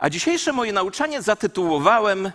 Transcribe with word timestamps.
A 0.00 0.10
dzisiejsze 0.10 0.52
moje 0.52 0.72
nauczanie 0.72 1.22
zatytułowałem 1.22 2.32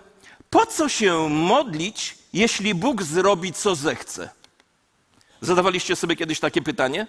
Po 0.49 0.65
co 0.65 0.89
się 0.89 1.29
modlić, 1.29 2.17
jeśli 2.33 2.75
Bóg 2.75 3.03
zrobi 3.03 3.53
co 3.53 3.75
zechce? 3.75 4.29
Zadawaliście 5.41 5.95
sobie 5.95 6.15
kiedyś 6.15 6.39
takie 6.39 6.61
pytanie? 6.61 7.07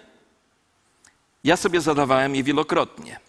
Ja 1.43 1.57
sobie 1.57 1.81
zadawałem 1.81 2.35
je 2.35 2.43
wielokrotnie. 2.43 3.19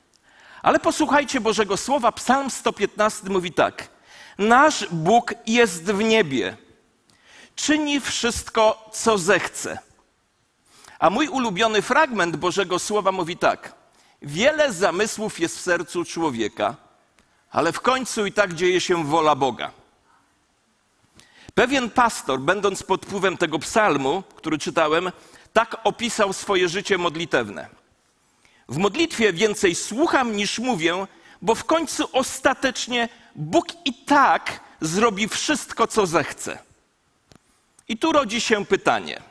Ale 0.62 0.79
posłuchajcie 0.80 1.41
Bożego 1.41 1.77
Słowa. 1.77 2.12
Psalm 2.12 2.51
115 2.51 3.29
mówi 3.29 3.53
tak. 3.53 3.89
Nasz 4.39 4.87
Bóg 4.91 5.35
jest 5.47 5.85
w 5.85 6.03
niebie. 6.03 6.57
Czyni 7.57 8.01
wszystko, 8.01 8.91
co 8.93 9.19
zechce. 9.19 9.79
A 10.99 11.11
mój 11.11 11.29
ulubiony 11.29 11.83
fragment 11.83 12.37
Bożego 12.37 12.79
Słowa 12.79 13.13
mówi 13.13 13.37
tak. 13.37 13.75
Wiele 14.23 14.73
zamysłów 14.73 15.41
jest 15.41 15.59
w 15.59 15.61
sercu 15.61 16.05
człowieka, 16.05 16.77
ale 17.51 17.73
w 17.73 17.80
końcu 17.80 18.27
i 18.27 18.33
tak 18.33 18.55
dzieje 18.55 18.81
się 18.81 19.05
wola 19.05 19.35
Boga. 19.35 19.71
Pewien 21.55 21.91
pastor, 21.91 22.41
będąc 22.41 22.82
pod 22.82 23.07
wpływem 23.07 23.36
tego 23.36 23.59
psalmu, 23.59 24.22
który 24.35 24.59
czytałem, 24.59 25.13
tak 25.53 25.77
opisał 25.85 26.32
swoje 26.32 26.69
życie 26.69 26.99
modlitewne. 26.99 27.69
W 28.69 28.77
modlitwie 28.77 29.32
więcej 29.32 29.75
słucham 29.75 30.36
niż 30.36 30.58
mówię, 30.58 31.07
bo 31.43 31.55
w 31.55 31.64
końcu 31.64 32.08
ostatecznie 32.12 33.08
Bóg 33.34 33.67
i 33.84 33.94
tak 33.94 34.61
zrobi 34.80 35.28
wszystko, 35.28 35.86
co 35.86 36.06
zechce. 36.06 36.58
I 37.89 37.97
tu 37.97 38.12
rodzi 38.12 38.41
się 38.41 38.67
pytanie: 38.67 39.22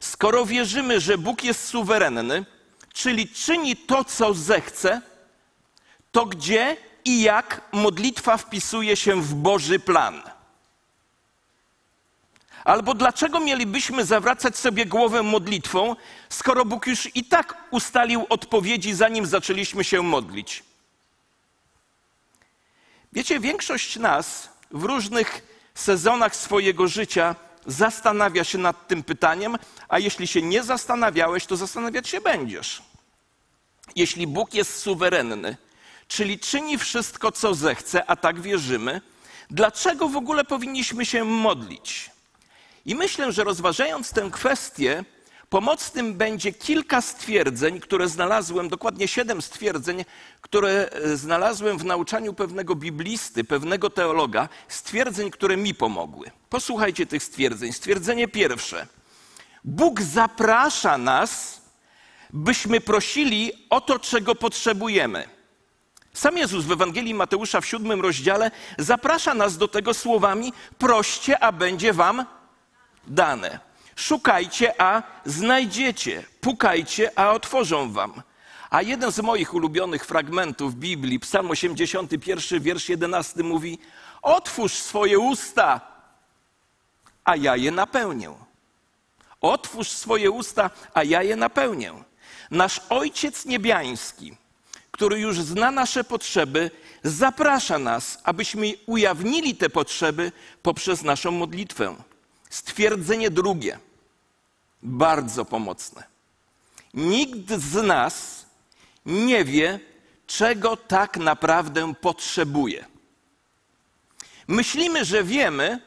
skoro 0.00 0.46
wierzymy, 0.46 1.00
że 1.00 1.18
Bóg 1.18 1.44
jest 1.44 1.66
suwerenny, 1.66 2.44
czyli 2.92 3.28
czyni 3.28 3.76
to, 3.76 4.04
co 4.04 4.34
zechce, 4.34 5.00
to 6.12 6.26
gdzie 6.26 6.76
i 7.04 7.22
jak 7.22 7.60
modlitwa 7.72 8.36
wpisuje 8.36 8.96
się 8.96 9.22
w 9.22 9.34
Boży 9.34 9.78
plan? 9.78 10.22
Albo 12.64 12.94
dlaczego 12.94 13.40
mielibyśmy 13.40 14.04
zawracać 14.04 14.56
sobie 14.56 14.86
głowę 14.86 15.22
modlitwą, 15.22 15.96
skoro 16.28 16.64
Bóg 16.64 16.86
już 16.86 17.16
i 17.16 17.24
tak 17.24 17.64
ustalił 17.70 18.26
odpowiedzi, 18.28 18.94
zanim 18.94 19.26
zaczęliśmy 19.26 19.84
się 19.84 20.02
modlić? 20.02 20.64
Wiecie, 23.12 23.40
większość 23.40 23.96
nas 23.96 24.48
w 24.70 24.84
różnych 24.84 25.42
sezonach 25.74 26.36
swojego 26.36 26.88
życia 26.88 27.34
zastanawia 27.66 28.44
się 28.44 28.58
nad 28.58 28.88
tym 28.88 29.02
pytaniem, 29.02 29.58
a 29.88 29.98
jeśli 29.98 30.26
się 30.26 30.42
nie 30.42 30.62
zastanawiałeś, 30.62 31.46
to 31.46 31.56
zastanawiać 31.56 32.08
się 32.08 32.20
będziesz. 32.20 32.82
Jeśli 33.96 34.26
Bóg 34.26 34.54
jest 34.54 34.78
suwerenny, 34.78 35.56
czyli 36.12 36.38
czyni 36.38 36.78
wszystko, 36.78 37.32
co 37.32 37.54
zechce, 37.54 38.10
a 38.10 38.16
tak 38.16 38.40
wierzymy, 38.40 39.00
dlaczego 39.50 40.08
w 40.08 40.16
ogóle 40.16 40.44
powinniśmy 40.44 41.06
się 41.06 41.24
modlić? 41.24 42.10
I 42.86 42.94
myślę, 42.94 43.32
że 43.32 43.44
rozważając 43.44 44.10
tę 44.10 44.28
kwestię, 44.32 45.04
pomocnym 45.48 46.14
będzie 46.14 46.52
kilka 46.52 47.00
stwierdzeń, 47.00 47.80
które 47.80 48.08
znalazłem, 48.08 48.68
dokładnie 48.68 49.08
siedem 49.08 49.42
stwierdzeń, 49.42 50.04
które 50.40 50.90
e, 50.90 51.16
znalazłem 51.16 51.78
w 51.78 51.84
nauczaniu 51.84 52.34
pewnego 52.34 52.74
biblisty, 52.74 53.44
pewnego 53.44 53.90
teologa, 53.90 54.48
stwierdzeń, 54.68 55.30
które 55.30 55.56
mi 55.56 55.74
pomogły. 55.74 56.30
Posłuchajcie 56.50 57.06
tych 57.06 57.22
stwierdzeń. 57.22 57.72
Stwierdzenie 57.72 58.28
pierwsze. 58.28 58.86
Bóg 59.64 60.02
zaprasza 60.02 60.98
nas, 60.98 61.60
byśmy 62.32 62.80
prosili 62.80 63.52
o 63.70 63.80
to, 63.80 63.98
czego 63.98 64.34
potrzebujemy. 64.34 65.41
Sam 66.14 66.36
Jezus 66.36 66.64
w 66.64 66.72
Ewangelii 66.72 67.14
Mateusza 67.14 67.60
w 67.60 67.66
siódmym 67.66 68.00
rozdziale 68.00 68.50
zaprasza 68.78 69.34
nas 69.34 69.58
do 69.58 69.68
tego 69.68 69.94
słowami: 69.94 70.52
proście, 70.78 71.38
a 71.38 71.52
będzie 71.52 71.92
wam 71.92 72.24
dane. 73.06 73.60
Szukajcie, 73.96 74.80
a 74.80 75.02
znajdziecie. 75.24 76.24
Pukajcie, 76.40 77.18
a 77.18 77.30
otworzą 77.30 77.92
wam. 77.92 78.22
A 78.70 78.82
jeden 78.82 79.12
z 79.12 79.20
moich 79.20 79.54
ulubionych 79.54 80.06
fragmentów 80.06 80.74
Biblii, 80.74 81.20
Psalm 81.20 81.50
81, 81.50 82.60
wiersz 82.60 82.88
11 82.88 83.42
mówi: 83.42 83.78
Otwórz 84.22 84.72
swoje 84.72 85.18
usta, 85.18 85.80
a 87.24 87.36
ja 87.36 87.56
je 87.56 87.70
napełnię. 87.70 88.34
Otwórz 89.40 89.88
swoje 89.88 90.30
usta, 90.30 90.70
a 90.94 91.04
ja 91.04 91.22
je 91.22 91.36
napełnię. 91.36 91.92
Nasz 92.50 92.80
Ojciec 92.88 93.44
Niebiański, 93.44 94.36
który 94.92 95.20
już 95.20 95.40
zna 95.40 95.70
nasze 95.70 96.04
potrzeby, 96.04 96.70
zaprasza 97.04 97.78
nas, 97.78 98.18
abyśmy 98.24 98.72
ujawnili 98.86 99.56
te 99.56 99.70
potrzeby 99.70 100.32
poprzez 100.62 101.02
naszą 101.02 101.30
modlitwę. 101.30 101.96
Stwierdzenie 102.50 103.30
drugie, 103.30 103.78
bardzo 104.82 105.44
pomocne. 105.44 106.04
Nikt 106.94 107.50
z 107.50 107.74
nas 107.82 108.46
nie 109.06 109.44
wie, 109.44 109.80
czego 110.26 110.76
tak 110.76 111.16
naprawdę 111.16 111.94
potrzebuje. 111.94 112.84
Myślimy, 114.48 115.04
że 115.04 115.24
wiemy, 115.24 115.80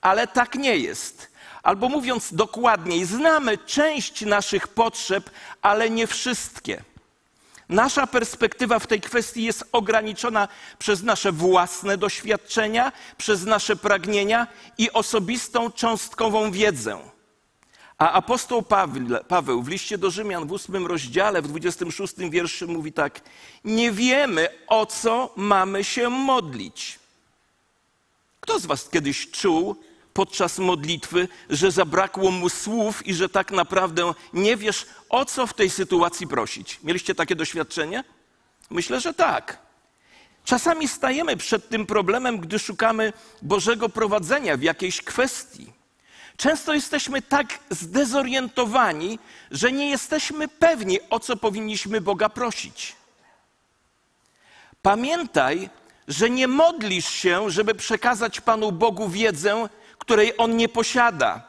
ale 0.00 0.26
tak 0.26 0.54
nie 0.54 0.76
jest. 0.76 1.30
Albo 1.62 1.88
mówiąc 1.88 2.34
dokładniej, 2.34 3.04
znamy 3.04 3.58
część 3.58 4.20
naszych 4.20 4.68
potrzeb, 4.68 5.30
ale 5.62 5.90
nie 5.90 6.06
wszystkie. 6.06 6.82
Nasza 7.68 8.06
perspektywa 8.06 8.78
w 8.78 8.86
tej 8.86 9.00
kwestii 9.00 9.44
jest 9.44 9.64
ograniczona 9.72 10.48
przez 10.78 11.02
nasze 11.02 11.32
własne 11.32 11.98
doświadczenia, 11.98 12.92
przez 13.18 13.44
nasze 13.44 13.76
pragnienia 13.76 14.46
i 14.78 14.92
osobistą 14.92 15.70
cząstkową 15.70 16.50
wiedzę. 16.50 16.98
A 17.98 18.12
apostoł 18.12 18.62
Paweł 19.28 19.62
w 19.62 19.68
liście 19.68 19.98
do 19.98 20.10
Rzymian 20.10 20.46
w 20.46 20.52
ósmym 20.52 20.86
rozdziale, 20.86 21.42
w 21.42 21.48
26 21.48 22.14
wierszu 22.16 22.68
mówi 22.68 22.92
tak: 22.92 23.20
Nie 23.64 23.92
wiemy, 23.92 24.48
o 24.66 24.86
co 24.86 25.32
mamy 25.36 25.84
się 25.84 26.10
modlić. 26.10 26.98
Kto 28.40 28.58
z 28.58 28.66
Was 28.66 28.88
kiedyś 28.88 29.30
czuł, 29.30 29.76
podczas 30.16 30.58
modlitwy, 30.58 31.28
że 31.50 31.70
zabrakło 31.70 32.30
mu 32.30 32.48
słów 32.48 33.06
i 33.06 33.14
że 33.14 33.28
tak 33.28 33.50
naprawdę 33.50 34.14
nie 34.32 34.56
wiesz, 34.56 34.86
o 35.08 35.24
co 35.24 35.46
w 35.46 35.54
tej 35.54 35.70
sytuacji 35.70 36.26
prosić. 36.26 36.80
Mieliście 36.82 37.14
takie 37.14 37.36
doświadczenie? 37.36 38.04
Myślę, 38.70 39.00
że 39.00 39.14
tak. 39.14 39.58
Czasami 40.44 40.88
stajemy 40.88 41.36
przed 41.36 41.68
tym 41.68 41.86
problemem, 41.86 42.38
gdy 42.38 42.58
szukamy 42.58 43.12
Bożego 43.42 43.88
prowadzenia 43.88 44.56
w 44.56 44.62
jakiejś 44.62 45.02
kwestii. 45.02 45.72
Często 46.36 46.74
jesteśmy 46.74 47.22
tak 47.22 47.58
zdezorientowani, 47.70 49.18
że 49.50 49.72
nie 49.72 49.90
jesteśmy 49.90 50.48
pewni, 50.48 50.98
o 51.10 51.20
co 51.20 51.36
powinniśmy 51.36 52.00
Boga 52.00 52.28
prosić. 52.28 52.96
Pamiętaj, 54.82 55.70
że 56.08 56.30
nie 56.30 56.48
modlisz 56.48 57.08
się, 57.08 57.50
żeby 57.50 57.74
przekazać 57.74 58.40
Panu 58.40 58.72
Bogu 58.72 59.08
wiedzę, 59.08 59.68
której 60.06 60.32
on 60.38 60.56
nie 60.56 60.68
posiada. 60.68 61.42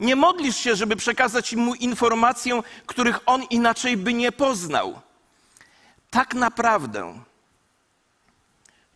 Nie 0.00 0.16
modlisz 0.16 0.56
się, 0.56 0.76
żeby 0.76 0.96
przekazać 0.96 1.52
mu 1.54 1.74
informacje, 1.74 2.62
których 2.86 3.20
on 3.26 3.42
inaczej 3.42 3.96
by 3.96 4.12
nie 4.12 4.32
poznał. 4.32 5.00
Tak 6.10 6.34
naprawdę 6.34 7.18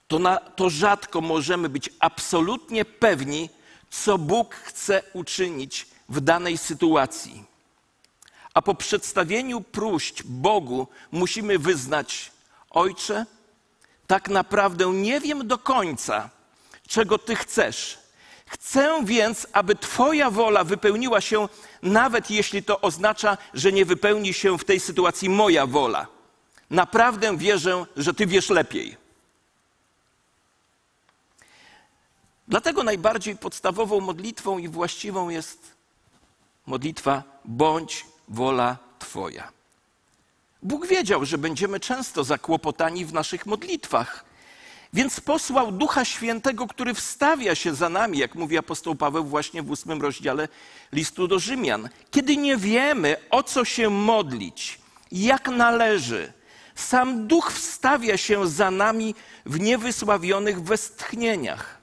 to, 0.08 0.18
na, 0.18 0.36
to 0.36 0.70
rzadko 0.70 1.20
możemy 1.20 1.68
być 1.68 1.90
absolutnie 2.00 2.84
pewni, 2.84 3.50
co 3.90 4.18
Bóg 4.18 4.54
chce 4.54 5.02
uczynić 5.12 5.86
w 6.08 6.20
danej 6.20 6.58
sytuacji. 6.58 7.44
A 8.54 8.62
po 8.62 8.74
przedstawieniu 8.74 9.60
próśb 9.60 10.22
Bogu 10.24 10.88
musimy 11.12 11.58
wyznać: 11.58 12.32
Ojcze, 12.70 13.26
tak 14.06 14.28
naprawdę 14.28 14.86
nie 14.86 15.20
wiem 15.20 15.46
do 15.46 15.58
końca, 15.58 16.30
czego 16.88 17.18
Ty 17.18 17.36
chcesz 17.36 18.05
Chcę 18.48 19.00
więc, 19.04 19.46
aby 19.52 19.76
Twoja 19.76 20.30
wola 20.30 20.64
wypełniła 20.64 21.20
się, 21.20 21.48
nawet 21.82 22.30
jeśli 22.30 22.62
to 22.62 22.80
oznacza, 22.80 23.38
że 23.54 23.72
nie 23.72 23.84
wypełni 23.84 24.34
się 24.34 24.58
w 24.58 24.64
tej 24.64 24.80
sytuacji 24.80 25.28
moja 25.28 25.66
wola. 25.66 26.06
Naprawdę 26.70 27.36
wierzę, 27.36 27.86
że 27.96 28.14
Ty 28.14 28.26
wiesz 28.26 28.50
lepiej. 28.50 28.96
Dlatego 32.48 32.82
najbardziej 32.82 33.36
podstawową 33.36 34.00
modlitwą 34.00 34.58
i 34.58 34.68
właściwą 34.68 35.28
jest 35.28 35.74
modlitwa 36.66 37.22
bądź 37.44 38.06
wola 38.28 38.76
Twoja. 38.98 39.52
Bóg 40.62 40.86
wiedział, 40.86 41.24
że 41.24 41.38
będziemy 41.38 41.80
często 41.80 42.24
zakłopotani 42.24 43.04
w 43.04 43.12
naszych 43.12 43.46
modlitwach. 43.46 44.25
Więc 44.92 45.20
posłał 45.20 45.72
Ducha 45.72 46.04
Świętego, 46.04 46.66
który 46.66 46.94
wstawia 46.94 47.54
się 47.54 47.74
za 47.74 47.88
nami, 47.88 48.18
jak 48.18 48.34
mówi 48.34 48.58
apostoł 48.58 48.94
Paweł 48.94 49.24
właśnie 49.24 49.62
w 49.62 49.70
ósmym 49.70 50.02
rozdziale 50.02 50.48
listu 50.92 51.28
do 51.28 51.38
Rzymian. 51.38 51.88
Kiedy 52.10 52.36
nie 52.36 52.56
wiemy, 52.56 53.16
o 53.30 53.42
co 53.42 53.64
się 53.64 53.90
modlić, 53.90 54.78
jak 55.12 55.48
należy, 55.48 56.32
Sam 56.74 57.26
Duch 57.26 57.52
wstawia 57.52 58.16
się 58.16 58.46
za 58.48 58.70
nami 58.70 59.14
w 59.46 59.60
niewysławionych 59.60 60.62
westchnieniach. 60.62 61.78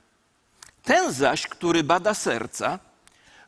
Ten 0.83 1.13
zaś, 1.13 1.47
który 1.47 1.83
bada 1.83 2.13
serca, 2.13 2.79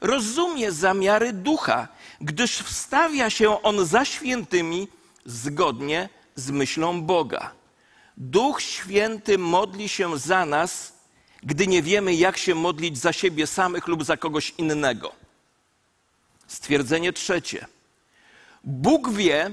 rozumie 0.01 0.71
zamiary 0.71 1.33
Ducha, 1.33 1.87
gdyż 2.21 2.57
wstawia 2.57 3.29
się 3.29 3.61
on 3.61 3.85
za 3.85 4.05
świętymi 4.05 4.87
zgodnie 5.25 6.09
z 6.35 6.51
myślą 6.51 7.01
Boga. 7.01 7.51
Duch 8.17 8.61
Święty 8.61 9.37
modli 9.37 9.89
się 9.89 10.17
za 10.17 10.45
nas, 10.45 10.93
gdy 11.43 11.67
nie 11.67 11.81
wiemy, 11.81 12.15
jak 12.15 12.37
się 12.37 12.55
modlić 12.55 12.97
za 12.97 13.13
siebie 13.13 13.47
samych 13.47 13.87
lub 13.87 14.03
za 14.03 14.17
kogoś 14.17 14.53
innego. 14.57 15.11
Stwierdzenie 16.47 17.13
trzecie. 17.13 17.65
Bóg 18.63 19.09
wie, 19.09 19.51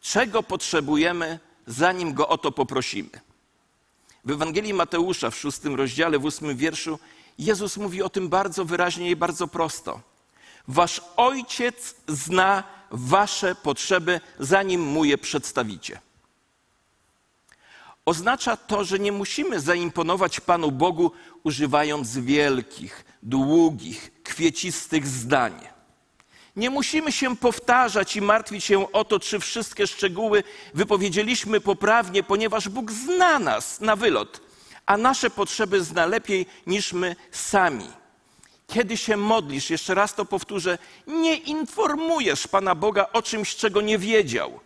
czego 0.00 0.42
potrzebujemy, 0.42 1.38
zanim 1.66 2.14
go 2.14 2.28
o 2.28 2.38
to 2.38 2.52
poprosimy. 2.52 3.20
W 4.24 4.30
Ewangelii 4.30 4.74
Mateusza 4.74 5.30
w 5.30 5.36
szóstym 5.36 5.74
rozdziale, 5.74 6.18
w 6.18 6.24
ósmym 6.24 6.56
wierszu, 6.56 6.98
Jezus 7.38 7.76
mówi 7.76 8.02
o 8.02 8.08
tym 8.08 8.28
bardzo 8.28 8.64
wyraźnie 8.64 9.10
i 9.10 9.16
bardzo 9.16 9.48
prosto. 9.48 10.00
Wasz 10.68 11.00
ojciec 11.16 11.94
zna 12.08 12.64
wasze 12.90 13.54
potrzeby, 13.54 14.20
zanim 14.38 14.80
mu 14.80 15.04
je 15.04 15.18
przedstawicie. 15.18 16.00
Oznacza 18.06 18.56
to, 18.56 18.84
że 18.84 18.98
nie 18.98 19.12
musimy 19.12 19.60
zaimponować 19.60 20.40
Panu 20.40 20.72
Bogu, 20.72 21.10
używając 21.42 22.18
wielkich, 22.18 23.04
długich, 23.22 24.22
kwiecistych 24.22 25.06
zdań. 25.06 25.52
Nie 26.56 26.70
musimy 26.70 27.12
się 27.12 27.36
powtarzać 27.36 28.16
i 28.16 28.20
martwić 28.22 28.64
się 28.64 28.92
o 28.92 29.04
to, 29.04 29.20
czy 29.20 29.40
wszystkie 29.40 29.86
szczegóły 29.86 30.42
wypowiedzieliśmy 30.74 31.60
poprawnie, 31.60 32.22
ponieważ 32.22 32.68
Bóg 32.68 32.92
zna 32.92 33.38
nas 33.38 33.80
na 33.80 33.96
wylot, 33.96 34.40
a 34.86 34.96
nasze 34.96 35.30
potrzeby 35.30 35.84
zna 35.84 36.06
lepiej 36.06 36.46
niż 36.66 36.92
my 36.92 37.16
sami. 37.30 37.88
Kiedy 38.66 38.96
się 38.96 39.16
modlisz, 39.16 39.70
jeszcze 39.70 39.94
raz 39.94 40.14
to 40.14 40.24
powtórzę, 40.24 40.78
nie 41.06 41.36
informujesz 41.36 42.48
Pana 42.48 42.74
Boga 42.74 43.06
o 43.12 43.22
czymś, 43.22 43.56
czego 43.56 43.80
nie 43.80 43.98
wiedział. 43.98 44.60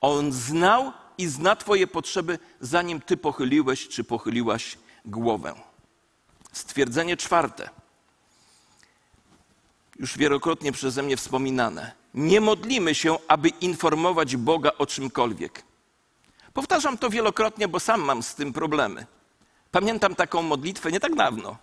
On 0.00 0.32
znał 0.32 0.92
i 1.18 1.26
zna 1.28 1.56
Twoje 1.56 1.86
potrzeby, 1.86 2.38
zanim 2.60 3.00
Ty 3.00 3.16
pochyliłeś 3.16 3.88
czy 3.88 4.04
pochyliłaś 4.04 4.78
głowę. 5.04 5.54
Stwierdzenie 6.52 7.16
czwarte 7.16 7.70
już 9.98 10.18
wielokrotnie 10.18 10.72
przeze 10.72 11.02
mnie 11.02 11.16
wspominane. 11.16 11.92
Nie 12.14 12.40
modlimy 12.40 12.94
się, 12.94 13.16
aby 13.28 13.48
informować 13.48 14.36
Boga 14.36 14.70
o 14.78 14.86
czymkolwiek. 14.86 15.62
Powtarzam 16.52 16.98
to 16.98 17.10
wielokrotnie, 17.10 17.68
bo 17.68 17.80
sam 17.80 18.00
mam 18.00 18.22
z 18.22 18.34
tym 18.34 18.52
problemy. 18.52 19.06
Pamiętam 19.70 20.14
taką 20.14 20.42
modlitwę 20.42 20.92
nie 20.92 21.00
tak 21.00 21.14
dawno. 21.14 21.56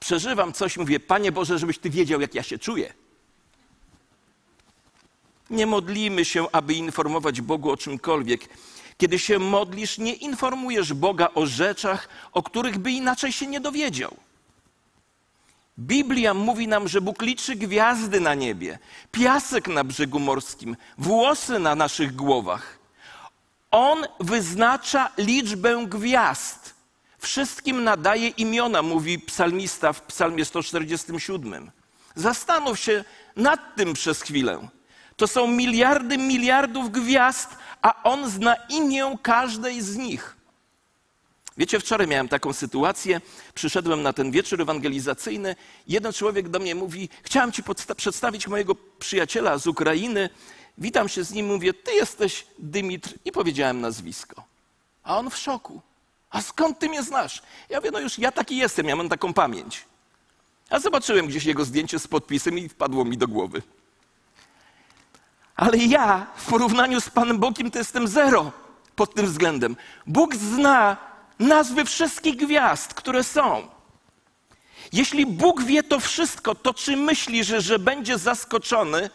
Przeżywam 0.00 0.52
coś, 0.52 0.76
mówię, 0.76 1.00
Panie 1.00 1.32
Boże, 1.32 1.58
żebyś 1.58 1.78
Ty 1.78 1.90
wiedział, 1.90 2.20
jak 2.20 2.34
ja 2.34 2.42
się 2.42 2.58
czuję. 2.58 2.94
Nie 5.52 5.66
modlimy 5.66 6.24
się, 6.24 6.46
aby 6.52 6.74
informować 6.74 7.40
Bogu 7.40 7.70
o 7.70 7.76
czymkolwiek. 7.76 8.48
Kiedy 8.98 9.18
się 9.18 9.38
modlisz, 9.38 9.98
nie 9.98 10.14
informujesz 10.14 10.92
Boga 10.92 11.28
o 11.34 11.46
rzeczach, 11.46 12.08
o 12.32 12.42
których 12.42 12.78
by 12.78 12.90
inaczej 12.90 13.32
się 13.32 13.46
nie 13.46 13.60
dowiedział. 13.60 14.16
Biblia 15.78 16.34
mówi 16.34 16.68
nam, 16.68 16.88
że 16.88 17.00
Bóg 17.00 17.22
liczy 17.22 17.56
gwiazdy 17.56 18.20
na 18.20 18.34
niebie, 18.34 18.78
piasek 19.12 19.68
na 19.68 19.84
brzegu 19.84 20.18
morskim, 20.18 20.76
włosy 20.98 21.58
na 21.58 21.74
naszych 21.74 22.14
głowach. 22.14 22.78
On 23.70 24.06
wyznacza 24.20 25.10
liczbę 25.18 25.86
gwiazd. 25.86 26.74
Wszystkim 27.18 27.84
nadaje 27.84 28.28
imiona, 28.28 28.82
mówi 28.82 29.18
psalmista 29.18 29.92
w 29.92 30.02
psalmie 30.02 30.44
147. 30.44 31.70
Zastanów 32.14 32.78
się 32.78 33.04
nad 33.36 33.76
tym 33.76 33.92
przez 33.92 34.22
chwilę. 34.22 34.68
To 35.22 35.26
są 35.26 35.46
miliardy 35.46 36.18
miliardów 36.18 36.90
gwiazd, 36.90 37.48
a 37.82 38.02
on 38.02 38.30
zna 38.30 38.56
imię 38.68 39.16
każdej 39.22 39.82
z 39.82 39.96
nich. 39.96 40.36
Wiecie, 41.56 41.80
wczoraj 41.80 42.06
miałem 42.06 42.28
taką 42.28 42.52
sytuację, 42.52 43.20
przyszedłem 43.54 44.02
na 44.02 44.12
ten 44.12 44.30
wieczór 44.30 44.62
ewangelizacyjny. 44.62 45.56
Jeden 45.86 46.12
człowiek 46.12 46.48
do 46.48 46.58
mnie 46.58 46.74
mówi: 46.74 47.08
Chciałem 47.22 47.52
Ci 47.52 47.62
przedstawić 47.96 48.48
mojego 48.48 48.74
przyjaciela 48.98 49.58
z 49.58 49.66
Ukrainy. 49.66 50.30
Witam 50.78 51.08
się 51.08 51.24
z 51.24 51.32
nim, 51.32 51.46
mówię: 51.46 51.74
Ty 51.74 51.92
jesteś 51.92 52.46
Dymitr, 52.58 53.14
i 53.24 53.32
powiedziałem 53.32 53.80
nazwisko. 53.80 54.44
A 55.02 55.18
on 55.18 55.30
w 55.30 55.36
szoku. 55.36 55.80
A 56.30 56.42
skąd 56.42 56.78
ty 56.78 56.88
mnie 56.88 57.02
znasz? 57.02 57.42
Ja 57.68 57.80
wiem, 57.80 57.92
no 57.92 58.00
już 58.00 58.18
ja 58.18 58.32
taki 58.32 58.56
jestem, 58.56 58.86
ja 58.86 58.96
mam 58.96 59.08
taką 59.08 59.34
pamięć. 59.34 59.84
A 60.70 60.78
zobaczyłem 60.78 61.26
gdzieś 61.26 61.44
jego 61.44 61.64
zdjęcie 61.64 61.98
z 61.98 62.08
podpisem 62.08 62.58
i 62.58 62.68
wpadło 62.68 63.04
mi 63.04 63.18
do 63.18 63.28
głowy. 63.28 63.62
Ale 65.62 65.78
ja 65.78 66.26
w 66.36 66.46
porównaniu 66.46 67.00
z 67.00 67.10
Panem 67.10 67.38
Bogiem 67.38 67.70
to 67.70 67.78
jestem 67.78 68.08
zero 68.08 68.52
pod 68.96 69.14
tym 69.14 69.26
względem. 69.26 69.76
Bóg 70.06 70.34
zna 70.36 70.96
nazwy 71.38 71.84
wszystkich 71.84 72.36
gwiazd, 72.36 72.94
które 72.94 73.24
są. 73.24 73.68
Jeśli 74.92 75.26
Bóg 75.26 75.62
wie 75.62 75.82
to 75.82 76.00
wszystko, 76.00 76.54
to 76.54 76.74
czy 76.74 76.96
myślisz, 76.96 77.46
że, 77.46 77.60
że 77.60 77.78
będzie 77.78 78.18
zaskoczony, 78.18 79.10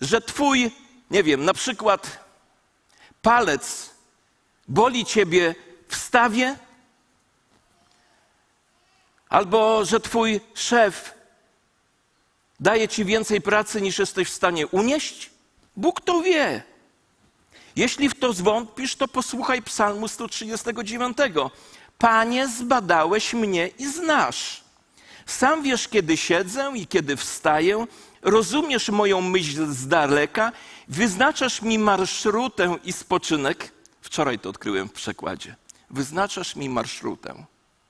że 0.00 0.20
twój, 0.20 0.70
nie 1.10 1.22
wiem, 1.22 1.44
na 1.44 1.54
przykład 1.54 2.24
palec 3.22 3.90
boli 4.68 5.04
ciebie 5.04 5.54
w 5.88 5.96
stawie? 5.96 6.56
Albo 9.28 9.84
że 9.84 10.00
twój 10.00 10.40
szef 10.54 11.14
daje 12.60 12.88
ci 12.88 13.04
więcej 13.04 13.40
pracy 13.40 13.80
niż 13.80 13.98
jesteś 13.98 14.28
w 14.28 14.34
stanie 14.34 14.66
unieść? 14.66 15.35
Bóg 15.76 16.00
to 16.00 16.22
wie. 16.22 16.62
Jeśli 17.76 18.08
w 18.08 18.14
to 18.14 18.32
zwątpisz, 18.32 18.96
to 18.96 19.08
posłuchaj 19.08 19.62
Psalmu 19.62 20.08
139. 20.08 21.16
Panie, 21.98 22.48
zbadałeś 22.48 23.34
mnie 23.34 23.68
i 23.78 23.86
znasz. 23.86 24.64
Sam 25.26 25.62
wiesz, 25.62 25.88
kiedy 25.88 26.16
siedzę 26.16 26.72
i 26.74 26.86
kiedy 26.86 27.16
wstaję, 27.16 27.86
rozumiesz 28.22 28.88
moją 28.88 29.20
myśl 29.20 29.66
z 29.66 29.88
daleka, 29.88 30.52
wyznaczasz 30.88 31.62
mi 31.62 31.78
marszrutę 31.78 32.76
i 32.84 32.92
spoczynek. 32.92 33.72
Wczoraj 34.00 34.38
to 34.38 34.50
odkryłem 34.50 34.88
w 34.88 34.92
przekładzie. 34.92 35.56
Wyznaczasz 35.90 36.56
mi 36.56 36.68
marszrutę 36.68 37.44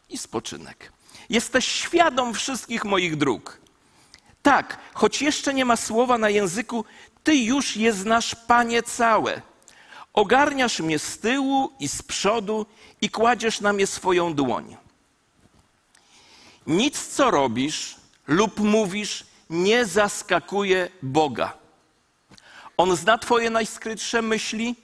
i 0.09 0.19
spoczynek. 0.19 0.93
Jesteś 1.29 1.67
świadom 1.67 2.35
wszystkich 2.35 2.85
moich 2.85 3.17
dróg. 3.17 3.61
Tak, 4.43 4.79
choć 4.95 5.23
jeszcze 5.23 5.55
nie 5.55 5.65
ma 5.65 5.77
słowa 5.77 6.19
na 6.19 6.31
języku, 6.31 6.85
Ty 7.27 7.37
już 7.37 7.77
je 7.77 7.93
znasz, 7.93 8.35
Panie, 8.35 8.83
całe. 8.83 9.43
Ogarniasz 10.13 10.81
mnie 10.81 10.99
z 10.99 11.19
tyłu 11.19 11.73
i 11.81 11.89
z 11.89 12.03
przodu 12.03 12.67
i 13.01 13.11
kładziesz 13.11 13.61
na 13.61 13.73
mnie 13.73 13.87
swoją 13.87 14.35
dłoń. 14.35 14.77
Nic, 16.67 17.07
co 17.07 17.31
robisz 17.31 17.97
lub 18.27 18.61
mówisz, 18.61 19.25
nie 19.51 19.87
zaskakuje 19.87 20.89
Boga. 21.03 21.53
On 22.77 22.97
zna 22.97 23.19
Twoje 23.19 23.51
najskrytsze 23.51 24.23
myśli, 24.23 24.75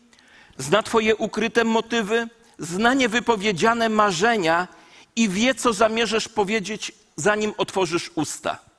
zna 0.59 0.83
Twoje 0.83 1.17
ukryte 1.17 1.65
motywy, 1.65 2.29
zna 2.59 2.95
niewypowiedziane 2.95 3.89
marzenia 3.89 4.69
i 5.17 5.29
wie, 5.29 5.55
co 5.55 5.73
zamierzasz 5.73 6.29
powiedzieć, 6.29 6.93
zanim 7.17 7.53
otworzysz 7.57 8.11
usta. 8.15 8.72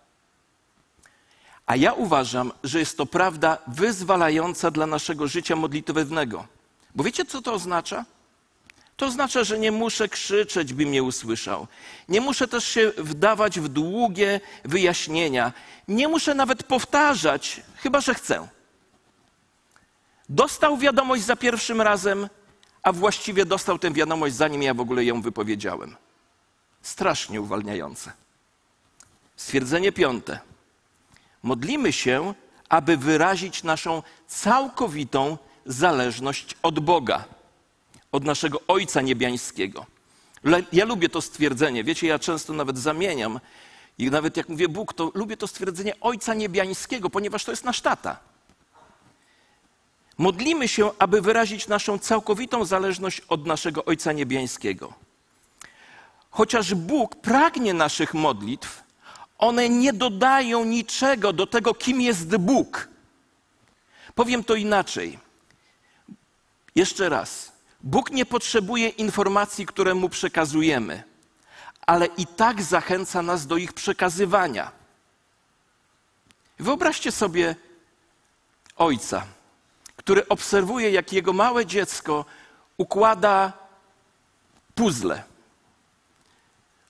A 1.66 1.76
ja 1.76 1.94
uważam, 1.94 2.52
że 2.64 2.80
jest 2.80 2.98
to 2.98 3.06
prawda 3.06 3.58
wyzwalająca 3.68 4.72
dla 4.72 4.88
naszego 4.88 5.28
życia 5.28 5.56
modlitewnego. 5.56 6.48
Bo 6.96 7.04
wiecie, 7.04 7.26
co 7.26 7.42
to 7.42 7.54
oznacza? 7.54 8.06
To 8.98 9.06
oznacza, 9.06 9.44
że 9.44 9.60
nie 9.60 9.72
muszę 9.72 10.10
krzyczeć, 10.10 10.74
by 10.74 10.86
mnie 10.86 11.04
usłyszał. 11.04 11.68
Nie 12.10 12.22
muszę 12.22 12.48
też 12.48 12.68
się 12.68 12.92
wdawać 12.98 13.60
w 13.60 13.68
długie 13.68 14.40
wyjaśnienia. 14.66 15.54
Nie 15.88 16.08
muszę 16.08 16.36
nawet 16.36 16.64
powtarzać, 16.64 17.62
chyba 17.76 18.02
że 18.02 18.14
chcę. 18.14 18.48
Dostał 20.30 20.78
wiadomość 20.78 21.24
za 21.24 21.36
pierwszym 21.36 21.82
razem, 21.82 22.30
a 22.84 22.92
właściwie 22.92 23.46
dostał 23.46 23.80
tę 23.80 23.92
wiadomość, 23.92 24.36
zanim 24.36 24.64
ja 24.64 24.74
w 24.74 24.80
ogóle 24.80 25.06
ją 25.06 25.22
wypowiedziałem. 25.22 25.96
Strasznie 26.82 27.42
uwalniające. 27.42 28.12
Stwierdzenie 29.36 29.92
piąte. 29.92 30.40
Modlimy 31.44 31.94
się, 31.94 32.34
aby 32.70 32.98
wyrazić 32.98 33.64
naszą 33.64 34.04
całkowitą 34.28 35.38
zależność 35.66 36.56
od 36.64 36.80
Boga, 36.80 37.26
od 38.12 38.24
naszego 38.24 38.62
Ojca 38.68 39.02
Niebiańskiego. 39.02 39.86
Ja 40.74 40.86
lubię 40.86 41.10
to 41.10 41.22
stwierdzenie. 41.22 41.84
Wiecie, 41.84 42.08
ja 42.08 42.20
często 42.20 42.54
nawet 42.54 42.78
zamieniam 42.78 43.40
i 43.98 44.12
nawet 44.12 44.38
jak 44.38 44.50
mówię 44.50 44.70
Bóg, 44.70 44.94
to 44.94 45.12
lubię 45.14 45.38
to 45.38 45.48
stwierdzenie 45.48 45.94
Ojca 46.02 46.34
Niebiańskiego, 46.34 47.10
ponieważ 47.10 47.46
to 47.46 47.52
jest 47.52 47.64
nasz 47.64 47.82
tata. 47.82 48.20
Modlimy 50.18 50.68
się, 50.68 50.92
aby 51.00 51.22
wyrazić 51.22 51.68
naszą 51.68 52.00
całkowitą 52.00 52.66
zależność 52.66 53.20
od 53.20 53.46
naszego 53.46 53.86
Ojca 53.86 54.12
Niebiańskiego. 54.12 54.94
Chociaż 56.30 56.74
Bóg 56.74 57.16
pragnie 57.16 57.74
naszych 57.74 58.14
modlitw, 58.14 58.83
one 59.44 59.70
nie 59.70 59.94
dodają 59.94 60.66
niczego 60.66 61.34
do 61.34 61.48
tego, 61.48 61.74
kim 61.74 62.02
jest 62.02 62.38
Bóg. 62.38 62.88
Powiem 64.16 64.44
to 64.44 64.56
inaczej. 64.56 65.20
Jeszcze 66.76 67.10
raz. 67.10 67.52
Bóg 67.82 68.12
nie 68.12 68.26
potrzebuje 68.26 68.90
informacji, 68.90 69.66
które 69.66 69.94
mu 69.94 70.10
przekazujemy, 70.10 71.04
ale 71.86 72.06
i 72.06 72.28
tak 72.28 72.62
zachęca 72.62 73.22
nas 73.22 73.48
do 73.48 73.58
ich 73.58 73.74
przekazywania. 73.74 74.72
Wyobraźcie 76.60 77.12
sobie 77.12 77.56
ojca, 78.76 79.26
który 79.96 80.28
obserwuje, 80.28 80.92
jak 80.92 81.14
jego 81.14 81.34
małe 81.34 81.66
dziecko 81.66 82.26
układa 82.78 83.54
puzzle. 84.76 85.24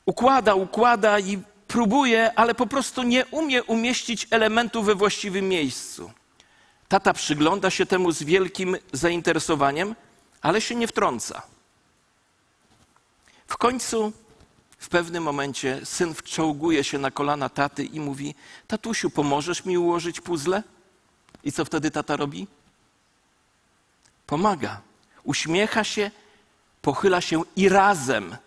Układa, 0.06 0.56
układa 0.56 1.20
i 1.20 1.42
próbuje, 1.74 2.34
ale 2.36 2.56
po 2.56 2.68
prostu 2.68 3.04
nie 3.04 3.26
umie 3.26 3.64
umieścić 3.64 4.28
elementów 4.32 4.86
we 4.86 4.96
właściwym 4.96 5.50
miejscu. 5.50 6.12
Tata 6.88 7.14
przygląda 7.14 7.70
się 7.70 7.86
temu 7.86 8.12
z 8.12 8.24
wielkim 8.24 8.78
zainteresowaniem, 8.92 9.96
ale 10.42 10.62
się 10.62 10.76
nie 10.76 10.88
wtrąca. 10.88 11.42
W 13.48 13.58
końcu, 13.58 14.14
w 14.78 14.90
pewnym 14.90 15.24
momencie, 15.24 15.82
syn 15.84 16.14
wczołguje 16.14 16.84
się 16.84 16.98
na 16.98 17.12
kolana 17.12 17.50
taty 17.50 17.84
i 17.84 18.00
mówi: 18.00 18.36
Tatusiu, 18.68 19.10
pomożesz 19.10 19.66
mi 19.66 19.78
ułożyć 19.78 20.22
puzzle? 20.22 20.64
I 21.44 21.52
co 21.52 21.66
wtedy 21.66 21.92
tata 21.92 22.16
robi? 22.16 22.48
Pomaga. 24.28 24.82
Uśmiecha 25.24 25.84
się, 25.84 26.12
pochyla 26.82 27.22
się 27.22 27.42
i 27.56 27.70
razem, 27.70 28.38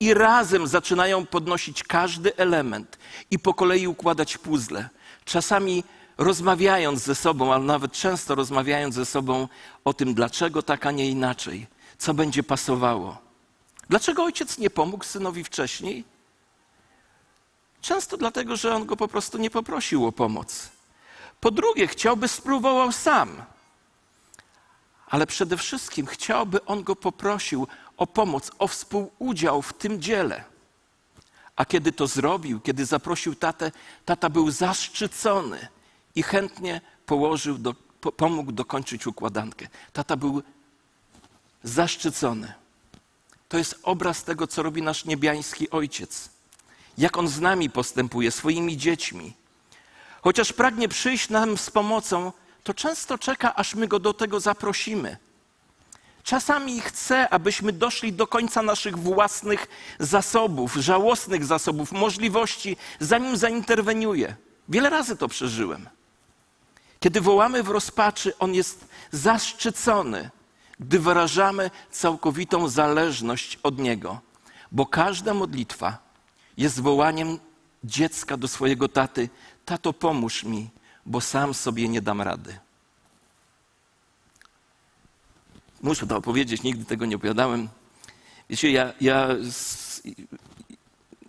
i 0.00 0.14
razem 0.14 0.66
zaczynają 0.66 1.26
podnosić 1.26 1.82
każdy 1.82 2.36
element 2.36 2.98
i 3.30 3.38
po 3.38 3.54
kolei 3.54 3.86
układać 3.86 4.38
puzzle. 4.38 4.88
Czasami 5.24 5.84
rozmawiając 6.18 7.00
ze 7.00 7.14
sobą, 7.14 7.54
ale 7.54 7.64
nawet 7.64 7.92
często 7.92 8.34
rozmawiając 8.34 8.94
ze 8.94 9.06
sobą 9.06 9.48
o 9.84 9.94
tym, 9.94 10.14
dlaczego 10.14 10.62
tak, 10.62 10.86
a 10.86 10.90
nie 10.90 11.08
inaczej, 11.08 11.66
co 11.98 12.14
będzie 12.14 12.42
pasowało. 12.42 13.18
Dlaczego 13.88 14.24
ojciec 14.24 14.58
nie 14.58 14.70
pomógł 14.70 15.04
synowi 15.04 15.44
wcześniej? 15.44 16.04
Często 17.80 18.16
dlatego, 18.16 18.56
że 18.56 18.74
on 18.74 18.86
go 18.86 18.96
po 18.96 19.08
prostu 19.08 19.38
nie 19.38 19.50
poprosił 19.50 20.06
o 20.06 20.12
pomoc. 20.12 20.68
Po 21.40 21.50
drugie, 21.50 21.86
chciałby 21.86 22.28
spróbował 22.28 22.92
sam. 22.92 23.42
Ale 25.06 25.26
przede 25.26 25.56
wszystkim 25.56 26.06
chciałby 26.06 26.64
on 26.64 26.82
go 26.82 26.96
poprosił 26.96 27.66
o 28.00 28.06
pomoc, 28.06 28.50
o 28.58 28.68
współudział 28.68 29.62
w 29.62 29.72
tym 29.72 30.02
dziele. 30.02 30.44
A 31.56 31.64
kiedy 31.64 31.92
to 31.92 32.06
zrobił, 32.06 32.60
kiedy 32.60 32.84
zaprosił 32.84 33.34
tatę, 33.34 33.72
tata 34.04 34.30
był 34.30 34.50
zaszczycony 34.50 35.68
i 36.14 36.22
chętnie 36.22 36.80
położył, 37.06 37.58
do, 37.58 37.74
pomógł 38.16 38.52
dokończyć 38.52 39.06
układankę. 39.06 39.68
Tata 39.92 40.16
był 40.16 40.42
zaszczycony. 41.62 42.52
To 43.48 43.58
jest 43.58 43.78
obraz 43.82 44.24
tego, 44.24 44.46
co 44.46 44.62
robi 44.62 44.82
nasz 44.82 45.04
niebiański 45.04 45.70
ojciec. 45.70 46.30
Jak 46.98 47.16
on 47.16 47.28
z 47.28 47.40
nami 47.40 47.70
postępuje, 47.70 48.30
swoimi 48.30 48.76
dziećmi. 48.76 49.32
Chociaż 50.22 50.52
pragnie 50.52 50.88
przyjść 50.88 51.28
nam 51.28 51.58
z 51.58 51.70
pomocą, 51.70 52.32
to 52.64 52.74
często 52.74 53.18
czeka, 53.18 53.54
aż 53.54 53.74
my 53.74 53.88
go 53.88 53.98
do 53.98 54.14
tego 54.14 54.40
zaprosimy. 54.40 55.16
Czasami 56.30 56.80
chce, 56.80 57.28
abyśmy 57.28 57.72
doszli 57.72 58.12
do 58.12 58.26
końca 58.26 58.62
naszych 58.62 58.98
własnych 58.98 59.66
zasobów, 59.98 60.74
żałosnych 60.74 61.44
zasobów, 61.44 61.92
możliwości, 61.92 62.76
zanim 63.00 63.36
zainterweniuje. 63.36 64.36
Wiele 64.68 64.90
razy 64.90 65.16
to 65.16 65.28
przeżyłem. 65.28 65.88
Kiedy 67.00 67.20
wołamy 67.20 67.62
w 67.62 67.68
rozpaczy, 67.68 68.38
On 68.38 68.54
jest 68.54 68.84
zaszczycony, 69.10 70.30
gdy 70.80 70.98
wyrażamy 70.98 71.70
całkowitą 71.90 72.68
zależność 72.68 73.58
od 73.62 73.78
Niego, 73.78 74.20
bo 74.72 74.86
każda 74.86 75.34
modlitwa 75.34 75.98
jest 76.56 76.80
wołaniem 76.80 77.38
dziecka 77.84 78.36
do 78.36 78.48
swojego 78.48 78.88
taty: 78.88 79.28
Tato, 79.64 79.92
pomóż 79.92 80.44
mi, 80.44 80.70
bo 81.06 81.20
sam 81.20 81.54
sobie 81.54 81.88
nie 81.88 82.02
dam 82.02 82.22
rady. 82.22 82.58
Muszę 85.82 86.06
to 86.06 86.16
opowiedzieć, 86.16 86.62
nigdy 86.62 86.84
tego 86.84 87.06
nie 87.06 87.16
opowiadałem. 87.16 87.68
Wiecie, 88.50 88.70
ja, 88.70 88.92
ja 89.00 89.28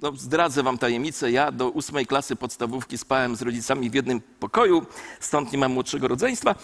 no, 0.01 0.11
zdradzę 0.15 0.63
wam 0.63 0.77
tajemnicę, 0.77 1.31
ja 1.31 1.51
do 1.51 1.69
ósmej 1.69 2.05
klasy 2.05 2.35
podstawówki 2.35 2.97
spałem 2.97 3.35
z 3.35 3.41
rodzicami 3.41 3.89
w 3.89 3.93
jednym 3.93 4.21
pokoju, 4.39 4.85
stąd 5.19 5.51
nie 5.51 5.57
mam 5.57 5.71
młodszego 5.71 6.07
rodzeństwa. 6.07 6.55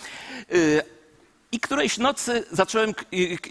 Y, 0.54 0.82
I 1.52 1.60
którejś 1.60 1.98
nocy 1.98 2.44
zacząłem, 2.52 2.94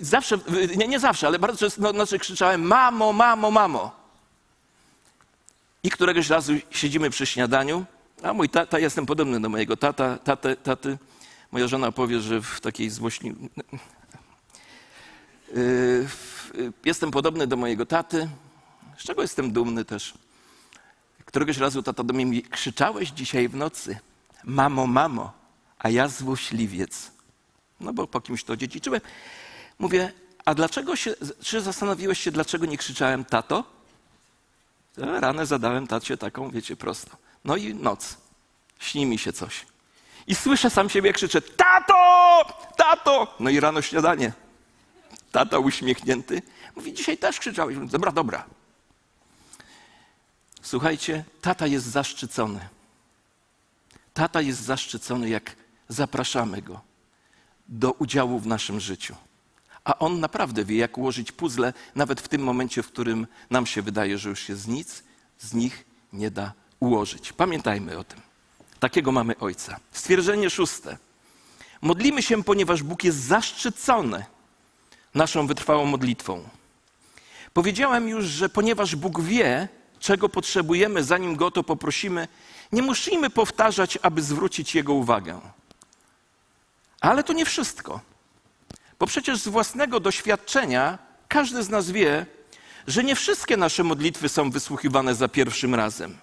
zawsze, 0.00 0.38
nie, 0.76 0.88
nie 0.88 1.00
zawsze, 1.00 1.26
ale 1.26 1.38
bardzo 1.38 1.58
często 1.58 1.92
nocy 1.92 2.18
krzyczałem 2.18 2.62
mamo, 2.62 3.12
mamo, 3.12 3.50
mamo. 3.50 4.06
I 5.82 5.90
któregoś 5.90 6.28
razu 6.28 6.52
siedzimy 6.70 7.10
przy 7.10 7.26
śniadaniu, 7.26 7.84
a 8.22 8.32
mój 8.32 8.48
tata, 8.48 8.78
jestem 8.78 9.06
podobny 9.06 9.40
do 9.40 9.48
mojego 9.48 9.76
tata, 9.76 10.18
taty, 10.18 10.56
taty. 10.56 10.98
Moja 11.52 11.68
żona 11.68 11.92
powie, 11.92 12.20
że 12.20 12.40
w 12.40 12.60
takiej 12.60 12.90
złośni... 12.90 13.34
Y, 15.56 16.06
jestem 16.84 17.10
podobny 17.10 17.46
do 17.46 17.56
mojego 17.56 17.86
taty, 17.86 18.28
z 18.98 19.02
czego 19.02 19.22
jestem 19.22 19.52
dumny 19.52 19.84
też. 19.84 20.14
Któregoś 21.24 21.58
razu 21.58 21.82
tata 21.82 22.04
do 22.04 22.14
mnie 22.14 22.26
mówi, 22.26 22.42
krzyczałeś 22.42 23.10
dzisiaj 23.10 23.48
w 23.48 23.56
nocy, 23.56 23.98
mamo, 24.44 24.86
mamo, 24.86 25.32
a 25.78 25.90
ja 25.90 26.08
złośliwiec. 26.08 27.10
No 27.80 27.92
bo 27.92 28.06
po 28.06 28.20
kimś 28.20 28.44
to 28.44 28.56
dziedziczyłem. 28.56 29.00
Mówię, 29.78 30.12
a 30.44 30.54
dlaczego 30.54 30.96
się, 30.96 31.14
czy 31.42 31.60
zastanowiłeś 31.60 32.20
się, 32.20 32.30
dlaczego 32.30 32.66
nie 32.66 32.78
krzyczałem 32.78 33.24
tato? 33.24 33.64
Ranę 34.96 35.46
zadałem 35.46 35.86
tacie 35.86 36.16
taką, 36.16 36.50
wiecie, 36.50 36.76
prosto. 36.76 37.16
No 37.44 37.56
i 37.56 37.74
noc. 37.74 38.16
Śni 38.78 39.06
mi 39.06 39.18
się 39.18 39.32
coś. 39.32 39.66
I 40.26 40.34
słyszę 40.34 40.70
sam 40.70 40.90
siebie, 40.90 41.12
krzyczę, 41.12 41.42
tato, 41.42 41.94
tato! 42.76 43.36
No 43.40 43.50
i 43.50 43.60
rano 43.60 43.82
śniadanie. 43.82 44.32
Tata 45.36 45.58
uśmiechnięty. 45.58 46.42
Mówi, 46.76 46.92
dzisiaj 46.92 47.18
też 47.18 47.40
krzyczałeś. 47.40 47.76
Dobra, 47.90 48.12
dobra. 48.12 48.44
Słuchajcie, 50.62 51.24
tata 51.40 51.66
jest 51.66 51.86
zaszczycony. 51.86 52.60
Tata 54.14 54.40
jest 54.40 54.60
zaszczycony, 54.60 55.28
jak 55.28 55.56
zapraszamy 55.88 56.62
go 56.62 56.80
do 57.68 57.92
udziału 57.92 58.38
w 58.38 58.46
naszym 58.46 58.80
życiu. 58.80 59.16
A 59.84 59.98
on 59.98 60.20
naprawdę 60.20 60.64
wie, 60.64 60.76
jak 60.76 60.98
ułożyć 60.98 61.32
puzzle, 61.32 61.72
nawet 61.94 62.20
w 62.20 62.28
tym 62.28 62.42
momencie, 62.42 62.82
w 62.82 62.88
którym 62.88 63.26
nam 63.50 63.66
się 63.66 63.82
wydaje, 63.82 64.18
że 64.18 64.28
już 64.28 64.40
się 64.40 64.56
z 64.56 64.66
nic 64.66 65.02
z 65.38 65.54
nich 65.54 65.84
nie 66.12 66.30
da 66.30 66.52
ułożyć. 66.80 67.32
Pamiętajmy 67.32 67.98
o 67.98 68.04
tym. 68.04 68.20
Takiego 68.80 69.12
mamy 69.12 69.38
Ojca. 69.38 69.80
Stwierdzenie 69.92 70.50
szóste. 70.50 70.98
Modlimy 71.80 72.22
się, 72.22 72.44
ponieważ 72.44 72.82
Bóg 72.82 73.04
jest 73.04 73.18
zaszczycony 73.18 74.24
naszą 75.16 75.46
wytrwałą 75.46 75.86
modlitwą. 75.86 76.48
Powiedziałem 77.52 78.08
już, 78.08 78.24
że 78.24 78.48
ponieważ 78.48 78.96
Bóg 78.96 79.20
wie, 79.20 79.68
czego 80.00 80.28
potrzebujemy, 80.28 81.04
zanim 81.04 81.36
go 81.36 81.50
to 81.50 81.62
poprosimy, 81.62 82.28
nie 82.72 82.82
musimy 82.82 83.30
powtarzać, 83.30 83.98
aby 84.02 84.22
zwrócić 84.22 84.74
jego 84.74 84.94
uwagę. 84.94 85.40
Ale 87.00 87.24
to 87.24 87.32
nie 87.32 87.44
wszystko. 87.44 88.00
Bo 88.98 89.06
przecież 89.06 89.38
z 89.38 89.48
własnego 89.48 90.00
doświadczenia 90.00 90.98
każdy 91.28 91.62
z 91.62 91.68
nas 91.68 91.90
wie, 91.90 92.26
że 92.86 93.04
nie 93.04 93.16
wszystkie 93.16 93.56
nasze 93.56 93.84
modlitwy 93.84 94.28
są 94.28 94.50
wysłuchiwane 94.50 95.14
za 95.14 95.28
pierwszym 95.28 95.74
razem. 95.74 96.16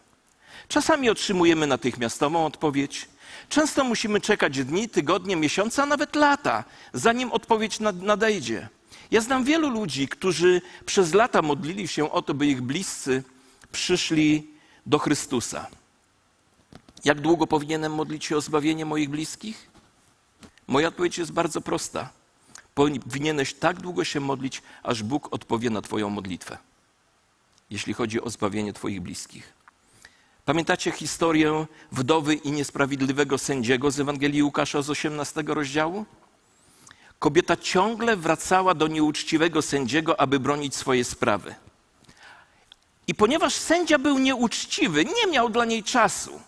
Czasami 0.67 1.09
otrzymujemy 1.09 1.67
natychmiastową 1.67 2.45
odpowiedź, 2.45 3.07
często 3.49 3.83
musimy 3.83 4.21
czekać 4.21 4.63
dni, 4.63 4.89
tygodnie, 4.89 5.35
miesiące, 5.35 5.83
a 5.83 5.85
nawet 5.85 6.15
lata, 6.15 6.63
zanim 6.93 7.31
odpowiedź 7.31 7.79
nadejdzie. 7.79 8.69
Ja 9.11 9.21
znam 9.21 9.43
wielu 9.43 9.69
ludzi, 9.69 10.07
którzy 10.07 10.61
przez 10.85 11.13
lata 11.13 11.41
modlili 11.41 11.87
się 11.87 12.11
o 12.11 12.21
to, 12.21 12.33
by 12.33 12.47
ich 12.47 12.61
bliscy 12.61 13.23
przyszli 13.71 14.47
do 14.85 14.99
Chrystusa. 14.99 15.67
Jak 17.03 17.21
długo 17.21 17.47
powinienem 17.47 17.93
modlić 17.93 18.25
się 18.25 18.37
o 18.37 18.41
zbawienie 18.41 18.85
moich 18.85 19.09
bliskich? 19.09 19.69
Moja 20.67 20.87
odpowiedź 20.87 21.17
jest 21.17 21.31
bardzo 21.31 21.61
prosta. 21.61 22.09
Powinieneś 22.75 23.53
tak 23.53 23.81
długo 23.81 24.03
się 24.03 24.19
modlić, 24.19 24.61
aż 24.83 25.03
Bóg 25.03 25.33
odpowie 25.33 25.69
na 25.69 25.81
Twoją 25.81 26.09
modlitwę, 26.09 26.57
jeśli 27.69 27.93
chodzi 27.93 28.21
o 28.21 28.29
zbawienie 28.29 28.73
Twoich 28.73 29.01
bliskich. 29.01 29.53
Pamiętacie 30.45 30.91
historię 30.91 31.65
wdowy 31.91 32.33
i 32.33 32.51
niesprawiedliwego 32.51 33.37
sędziego 33.37 33.91
z 33.91 33.99
Ewangelii 33.99 34.43
Łukasza 34.43 34.81
z 34.81 34.89
18 34.89 35.43
rozdziału? 35.47 36.05
Kobieta 37.23 37.57
ciągle 37.57 38.17
wracała 38.17 38.73
do 38.73 38.87
nieuczciwego 38.87 39.61
sędziego, 39.61 40.19
aby 40.19 40.39
bronić 40.39 40.75
swoje 40.75 41.03
sprawy. 41.03 41.55
I 43.07 43.15
ponieważ 43.15 43.53
sędzia 43.53 43.99
był 43.99 44.19
nieuczciwy, 44.19 45.05
nie 45.05 45.31
miał 45.31 45.49
dla 45.49 45.65
niej 45.65 45.83
czasu, 45.83 46.41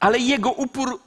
ale 0.00 0.18
jego 0.18 0.50
upór, 0.50 1.00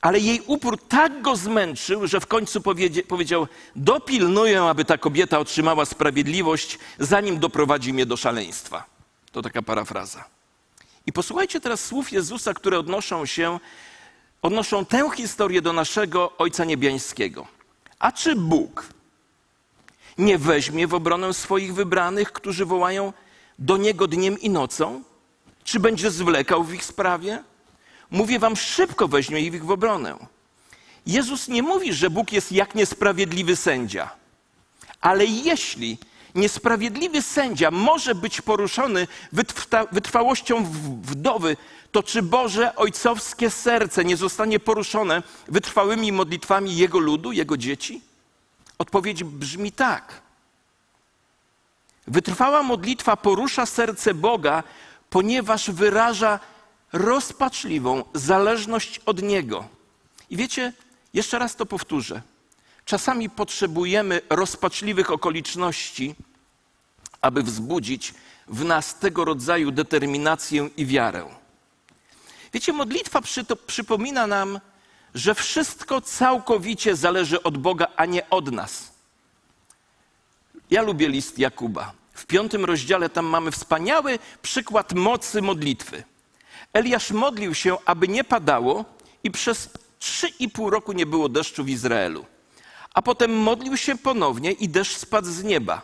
ale 0.00 0.20
jej 0.20 0.42
upór 0.46 0.78
tak 0.88 1.22
go 1.22 1.36
zmęczył, 1.36 2.06
że 2.06 2.20
w 2.20 2.26
końcu 2.26 2.60
powiedział: 3.08 3.48
Dopilnuję, 3.76 4.62
aby 4.62 4.84
ta 4.84 4.98
kobieta 4.98 5.38
otrzymała 5.38 5.84
sprawiedliwość, 5.84 6.78
zanim 6.98 7.38
doprowadzi 7.38 7.92
mnie 7.92 8.06
do 8.06 8.16
szaleństwa. 8.16 8.84
To 9.32 9.42
taka 9.42 9.62
parafraza. 9.62 10.24
I 11.06 11.12
posłuchajcie 11.12 11.60
teraz 11.60 11.84
słów 11.84 12.12
Jezusa, 12.12 12.54
które 12.54 12.78
odnoszą 12.78 13.26
się, 13.26 13.60
odnoszą 14.42 14.84
tę 14.84 15.10
historię 15.16 15.62
do 15.62 15.72
naszego 15.72 16.36
Ojca 16.38 16.64
Niebiańskiego. 16.64 17.61
A 18.02 18.12
czy 18.12 18.36
Bóg 18.36 18.86
nie 20.18 20.38
weźmie 20.38 20.86
w 20.86 20.94
obronę 20.94 21.34
swoich 21.34 21.74
wybranych, 21.74 22.32
którzy 22.32 22.66
wołają 22.66 23.12
do 23.58 23.76
Niego 23.76 24.06
dniem 24.06 24.40
i 24.40 24.50
nocą? 24.50 25.02
Czy 25.64 25.80
będzie 25.80 26.10
zwlekał 26.10 26.64
w 26.64 26.74
ich 26.74 26.84
sprawie? 26.84 27.42
Mówię 28.10 28.38
wam, 28.38 28.56
szybko 28.56 29.08
weźmie 29.08 29.40
ich 29.40 29.64
w 29.64 29.70
obronę. 29.70 30.16
Jezus 31.06 31.48
nie 31.48 31.62
mówi, 31.62 31.92
że 31.92 32.10
Bóg 32.10 32.32
jest 32.32 32.52
jak 32.52 32.74
niesprawiedliwy 32.74 33.56
sędzia. 33.56 34.10
Ale 35.00 35.24
jeśli 35.24 35.98
niesprawiedliwy 36.34 37.22
sędzia 37.22 37.70
może 37.70 38.14
być 38.14 38.40
poruszony 38.40 39.06
wytrwałością 39.92 40.64
wdowy, 41.02 41.56
to 41.92 42.02
czy 42.02 42.22
Boże 42.22 42.76
ojcowskie 42.76 43.50
serce 43.50 44.04
nie 44.04 44.16
zostanie 44.16 44.60
poruszone 44.60 45.22
wytrwałymi 45.48 46.12
modlitwami 46.12 46.76
Jego 46.76 46.98
ludu, 46.98 47.32
Jego 47.32 47.56
dzieci? 47.56 48.00
Odpowiedź 48.78 49.24
brzmi 49.24 49.72
tak. 49.72 50.22
Wytrwała 52.06 52.62
modlitwa 52.62 53.16
porusza 53.16 53.66
serce 53.66 54.14
Boga, 54.14 54.62
ponieważ 55.10 55.70
wyraża 55.70 56.40
rozpaczliwą 56.92 58.04
zależność 58.14 59.00
od 59.06 59.22
Niego. 59.22 59.68
I 60.30 60.36
wiecie, 60.36 60.72
jeszcze 61.14 61.38
raz 61.38 61.56
to 61.56 61.66
powtórzę. 61.66 62.22
Czasami 62.84 63.30
potrzebujemy 63.30 64.20
rozpaczliwych 64.30 65.10
okoliczności, 65.10 66.14
aby 67.20 67.42
wzbudzić 67.42 68.14
w 68.48 68.64
nas 68.64 68.98
tego 68.98 69.24
rodzaju 69.24 69.70
determinację 69.70 70.70
i 70.76 70.86
wiarę. 70.86 71.24
Wiecie, 72.52 72.72
modlitwa 72.72 73.20
przy 73.20 73.44
przypomina 73.66 74.26
nam, 74.26 74.60
że 75.14 75.34
wszystko 75.34 76.00
całkowicie 76.00 76.96
zależy 76.96 77.42
od 77.42 77.58
Boga, 77.58 77.86
a 77.96 78.06
nie 78.06 78.30
od 78.30 78.52
nas. 78.52 78.92
Ja 80.70 80.82
lubię 80.82 81.08
list 81.08 81.38
Jakuba. 81.38 81.92
W 82.12 82.26
piątym 82.26 82.64
rozdziale 82.64 83.08
tam 83.08 83.26
mamy 83.26 83.50
wspaniały 83.50 84.18
przykład 84.42 84.92
mocy 84.92 85.42
modlitwy. 85.42 86.04
Eliasz 86.72 87.10
modlił 87.10 87.54
się, 87.54 87.76
aby 87.84 88.08
nie 88.08 88.24
padało 88.24 88.84
i 89.24 89.30
przez 89.30 89.68
trzy 89.98 90.28
i 90.28 90.48
pół 90.48 90.70
roku 90.70 90.92
nie 90.92 91.06
było 91.06 91.28
deszczu 91.28 91.64
w 91.64 91.68
Izraelu. 91.68 92.26
A 92.94 93.02
potem 93.02 93.36
modlił 93.36 93.76
się 93.76 93.98
ponownie 93.98 94.52
i 94.52 94.68
deszcz 94.68 94.96
spadł 94.96 95.28
z 95.28 95.42
nieba. 95.44 95.82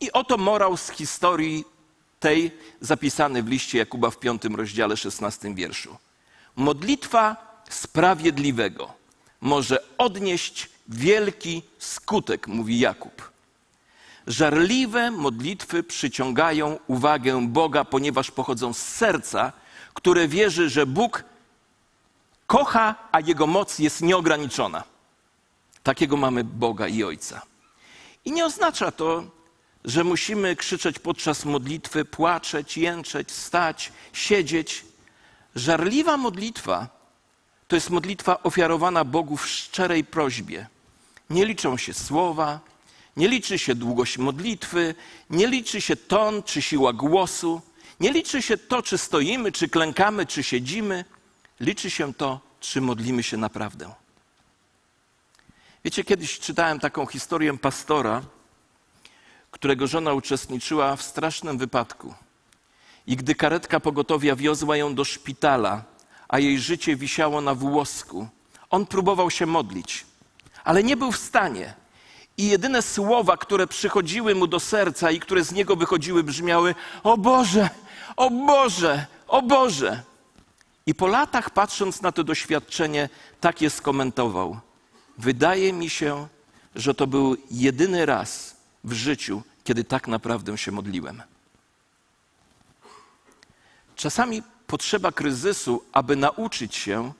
I 0.00 0.12
oto 0.12 0.36
morał 0.36 0.76
z 0.76 0.90
historii 0.90 1.64
tej 2.20 2.50
zapisany 2.80 3.42
w 3.42 3.48
liście 3.48 3.78
Jakuba 3.78 4.10
w 4.10 4.18
piątym 4.18 4.56
rozdziale, 4.56 4.96
szesnastym 4.96 5.54
wierszu. 5.54 5.96
Modlitwa 6.56 7.36
sprawiedliwego 7.70 8.92
może 9.40 9.78
odnieść 9.98 10.68
wielki 10.88 11.62
skutek, 11.78 12.48
mówi 12.48 12.78
Jakub. 12.78 13.32
Żarliwe 14.26 15.10
modlitwy 15.10 15.82
przyciągają 15.82 16.78
uwagę 16.86 17.46
Boga, 17.48 17.84
ponieważ 17.84 18.30
pochodzą 18.30 18.72
z 18.72 18.78
serca, 18.78 19.52
które 19.94 20.28
wierzy, 20.28 20.70
że 20.70 20.86
Bóg 20.86 21.24
kocha, 22.46 22.94
a 23.12 23.20
Jego 23.20 23.46
moc 23.46 23.78
jest 23.78 24.00
nieograniczona. 24.00 24.91
Takiego 25.82 26.16
mamy 26.16 26.44
Boga 26.44 26.88
i 26.88 27.04
Ojca. 27.04 27.42
I 28.24 28.32
nie 28.32 28.44
oznacza 28.44 28.90
to, 28.90 29.24
że 29.84 30.04
musimy 30.04 30.56
krzyczeć 30.56 30.98
podczas 30.98 31.44
modlitwy, 31.44 32.04
płaczeć, 32.04 32.76
jęczeć, 32.78 33.32
stać, 33.32 33.92
siedzieć. 34.12 34.84
Żarliwa 35.54 36.16
modlitwa 36.16 36.88
to 37.68 37.76
jest 37.76 37.90
modlitwa 37.90 38.42
ofiarowana 38.42 39.04
Bogu 39.04 39.36
w 39.36 39.48
szczerej 39.48 40.04
prośbie. 40.04 40.66
Nie 41.30 41.44
liczą 41.46 41.76
się 41.76 41.94
słowa, 41.94 42.60
nie 43.16 43.28
liczy 43.28 43.58
się 43.58 43.74
długość 43.74 44.18
modlitwy, 44.18 44.94
nie 45.30 45.46
liczy 45.46 45.80
się 45.80 45.96
ton 45.96 46.42
czy 46.42 46.62
siła 46.62 46.92
głosu, 46.92 47.60
nie 48.00 48.12
liczy 48.12 48.42
się 48.42 48.56
to, 48.56 48.82
czy 48.82 48.98
stoimy, 48.98 49.52
czy 49.52 49.68
klękamy, 49.68 50.26
czy 50.26 50.42
siedzimy. 50.42 51.04
Liczy 51.60 51.90
się 51.90 52.14
to, 52.14 52.40
czy 52.60 52.80
modlimy 52.80 53.22
się 53.22 53.36
naprawdę. 53.36 53.94
Wiecie, 55.84 56.04
kiedyś 56.04 56.38
czytałem 56.38 56.80
taką 56.80 57.06
historię 57.06 57.58
pastora, 57.58 58.22
którego 59.50 59.86
żona 59.86 60.12
uczestniczyła 60.12 60.96
w 60.96 61.02
strasznym 61.02 61.58
wypadku. 61.58 62.14
I 63.06 63.16
gdy 63.16 63.34
karetka 63.34 63.80
pogotowia 63.80 64.36
wiozła 64.36 64.76
ją 64.76 64.94
do 64.94 65.04
szpitala, 65.04 65.84
a 66.28 66.38
jej 66.38 66.58
życie 66.58 66.96
wisiało 66.96 67.40
na 67.40 67.54
włosku, 67.54 68.28
on 68.70 68.86
próbował 68.86 69.30
się 69.30 69.46
modlić, 69.46 70.06
ale 70.64 70.82
nie 70.82 70.96
był 70.96 71.12
w 71.12 71.16
stanie. 71.16 71.74
I 72.36 72.48
jedyne 72.48 72.82
słowa, 72.82 73.36
które 73.36 73.66
przychodziły 73.66 74.34
mu 74.34 74.46
do 74.46 74.60
serca 74.60 75.10
i 75.10 75.20
które 75.20 75.44
z 75.44 75.52
niego 75.52 75.76
wychodziły, 75.76 76.22
brzmiały: 76.22 76.74
O 77.02 77.18
Boże, 77.18 77.70
o 78.16 78.30
Boże, 78.30 79.06
o 79.28 79.42
Boże. 79.42 80.02
I 80.86 80.94
po 80.94 81.06
latach, 81.06 81.50
patrząc 81.50 82.02
na 82.02 82.12
to 82.12 82.24
doświadczenie, 82.24 83.08
tak 83.40 83.62
je 83.62 83.70
skomentował. 83.70 84.60
Wydaje 85.18 85.72
mi 85.72 85.90
się, 85.90 86.28
że 86.74 86.94
to 86.94 87.06
był 87.06 87.36
jedyny 87.50 88.06
raz 88.06 88.56
w 88.84 88.92
życiu, 88.92 89.42
kiedy 89.64 89.84
tak 89.84 90.08
naprawdę 90.08 90.58
się 90.58 90.72
modliłem. 90.72 91.22
Czasami 93.96 94.42
potrzeba 94.66 95.12
kryzysu, 95.12 95.84
aby 95.92 96.16
nauczyć 96.16 96.76
się, 96.76 97.12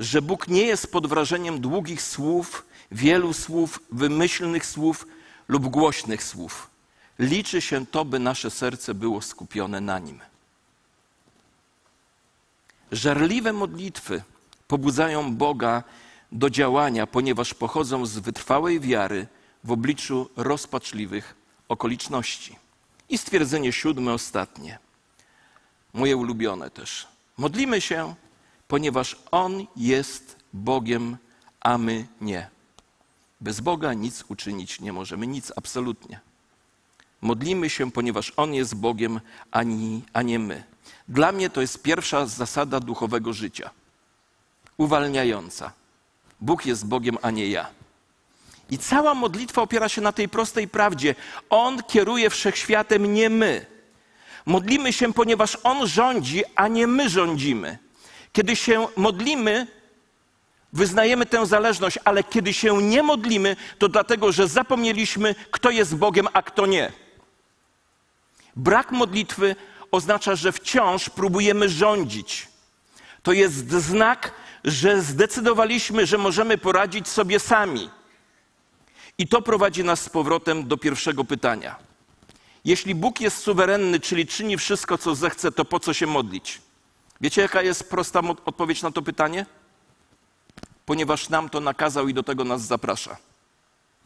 że 0.00 0.22
Bóg 0.22 0.48
nie 0.48 0.62
jest 0.62 0.92
pod 0.92 1.06
wrażeniem 1.06 1.60
długich 1.60 2.02
słów, 2.02 2.66
wielu 2.92 3.32
słów, 3.32 3.80
wymyślnych 3.92 4.66
słów 4.66 5.06
lub 5.48 5.66
głośnych 5.66 6.24
słów. 6.24 6.70
Liczy 7.18 7.60
się 7.60 7.86
to, 7.86 8.04
by 8.04 8.18
nasze 8.18 8.50
serce 8.50 8.94
było 8.94 9.22
skupione 9.22 9.80
na 9.80 9.98
Nim. 9.98 10.20
Żarliwe 12.92 13.52
modlitwy 13.52 14.22
pobudzają 14.68 15.34
Boga 15.34 15.82
do 16.34 16.50
działania, 16.50 17.06
ponieważ 17.06 17.54
pochodzą 17.54 18.06
z 18.06 18.18
wytrwałej 18.18 18.80
wiary 18.80 19.26
w 19.64 19.72
obliczu 19.72 20.30
rozpaczliwych 20.36 21.34
okoliczności. 21.68 22.56
I 23.08 23.18
stwierdzenie 23.18 23.72
siódme, 23.72 24.12
ostatnie, 24.12 24.78
moje 25.92 26.16
ulubione 26.16 26.70
też. 26.70 27.08
Modlimy 27.38 27.80
się, 27.80 28.14
ponieważ 28.68 29.16
On 29.30 29.66
jest 29.76 30.36
Bogiem, 30.52 31.16
a 31.60 31.78
my 31.78 32.06
nie. 32.20 32.48
Bez 33.40 33.60
Boga 33.60 33.92
nic 33.92 34.24
uczynić 34.28 34.80
nie 34.80 34.92
możemy, 34.92 35.26
nic 35.26 35.52
absolutnie. 35.56 36.20
Modlimy 37.20 37.70
się, 37.70 37.90
ponieważ 37.90 38.32
On 38.36 38.54
jest 38.54 38.74
Bogiem, 38.74 39.20
ani, 39.50 40.02
a 40.12 40.22
nie 40.22 40.38
my. 40.38 40.64
Dla 41.08 41.32
mnie 41.32 41.50
to 41.50 41.60
jest 41.60 41.82
pierwsza 41.82 42.26
zasada 42.26 42.80
duchowego 42.80 43.32
życia. 43.32 43.70
Uwalniająca. 44.76 45.83
Bóg 46.44 46.66
jest 46.66 46.86
Bogiem, 46.86 47.18
a 47.22 47.30
nie 47.30 47.48
ja. 47.48 47.66
I 48.70 48.78
cała 48.78 49.14
modlitwa 49.14 49.62
opiera 49.62 49.88
się 49.88 50.00
na 50.00 50.12
tej 50.12 50.28
prostej 50.28 50.68
prawdzie. 50.68 51.14
On 51.50 51.82
kieruje 51.82 52.30
wszechświatem, 52.30 53.14
nie 53.14 53.30
my. 53.30 53.66
Modlimy 54.46 54.92
się, 54.92 55.12
ponieważ 55.12 55.58
On 55.62 55.86
rządzi, 55.86 56.42
a 56.54 56.68
nie 56.68 56.86
my 56.86 57.08
rządzimy. 57.08 57.78
Kiedy 58.32 58.56
się 58.56 58.86
modlimy, 58.96 59.66
wyznajemy 60.72 61.26
tę 61.26 61.46
zależność, 61.46 61.98
ale 62.04 62.24
kiedy 62.24 62.52
się 62.52 62.82
nie 62.82 63.02
modlimy, 63.02 63.56
to 63.78 63.88
dlatego, 63.88 64.32
że 64.32 64.48
zapomnieliśmy, 64.48 65.34
kto 65.50 65.70
jest 65.70 65.96
Bogiem, 65.96 66.28
a 66.32 66.42
kto 66.42 66.66
nie. 66.66 66.92
Brak 68.56 68.92
modlitwy 68.92 69.56
oznacza, 69.90 70.34
że 70.36 70.52
wciąż 70.52 71.10
próbujemy 71.10 71.68
rządzić. 71.68 72.48
To 73.22 73.32
jest 73.32 73.70
znak, 73.70 74.32
że 74.64 75.02
zdecydowaliśmy, 75.02 76.06
że 76.06 76.18
możemy 76.18 76.58
poradzić 76.58 77.08
sobie 77.08 77.40
sami. 77.40 77.90
I 79.18 79.28
to 79.28 79.42
prowadzi 79.42 79.84
nas 79.84 80.00
z 80.00 80.08
powrotem 80.08 80.68
do 80.68 80.76
pierwszego 80.76 81.24
pytania. 81.24 81.76
Jeśli 82.64 82.94
Bóg 82.94 83.20
jest 83.20 83.38
suwerenny, 83.38 84.00
czyli 84.00 84.26
czyni 84.26 84.56
wszystko, 84.56 84.98
co 84.98 85.14
zechce, 85.14 85.52
to 85.52 85.64
po 85.64 85.80
co 85.80 85.94
się 85.94 86.06
modlić? 86.06 86.60
Wiecie, 87.20 87.42
jaka 87.42 87.62
jest 87.62 87.90
prosta 87.90 88.22
odpowiedź 88.44 88.82
na 88.82 88.90
to 88.90 89.02
pytanie? 89.02 89.46
Ponieważ 90.86 91.28
nam 91.28 91.48
to 91.48 91.60
nakazał 91.60 92.08
i 92.08 92.14
do 92.14 92.22
tego 92.22 92.44
nas 92.44 92.62
zaprasza. 92.62 93.16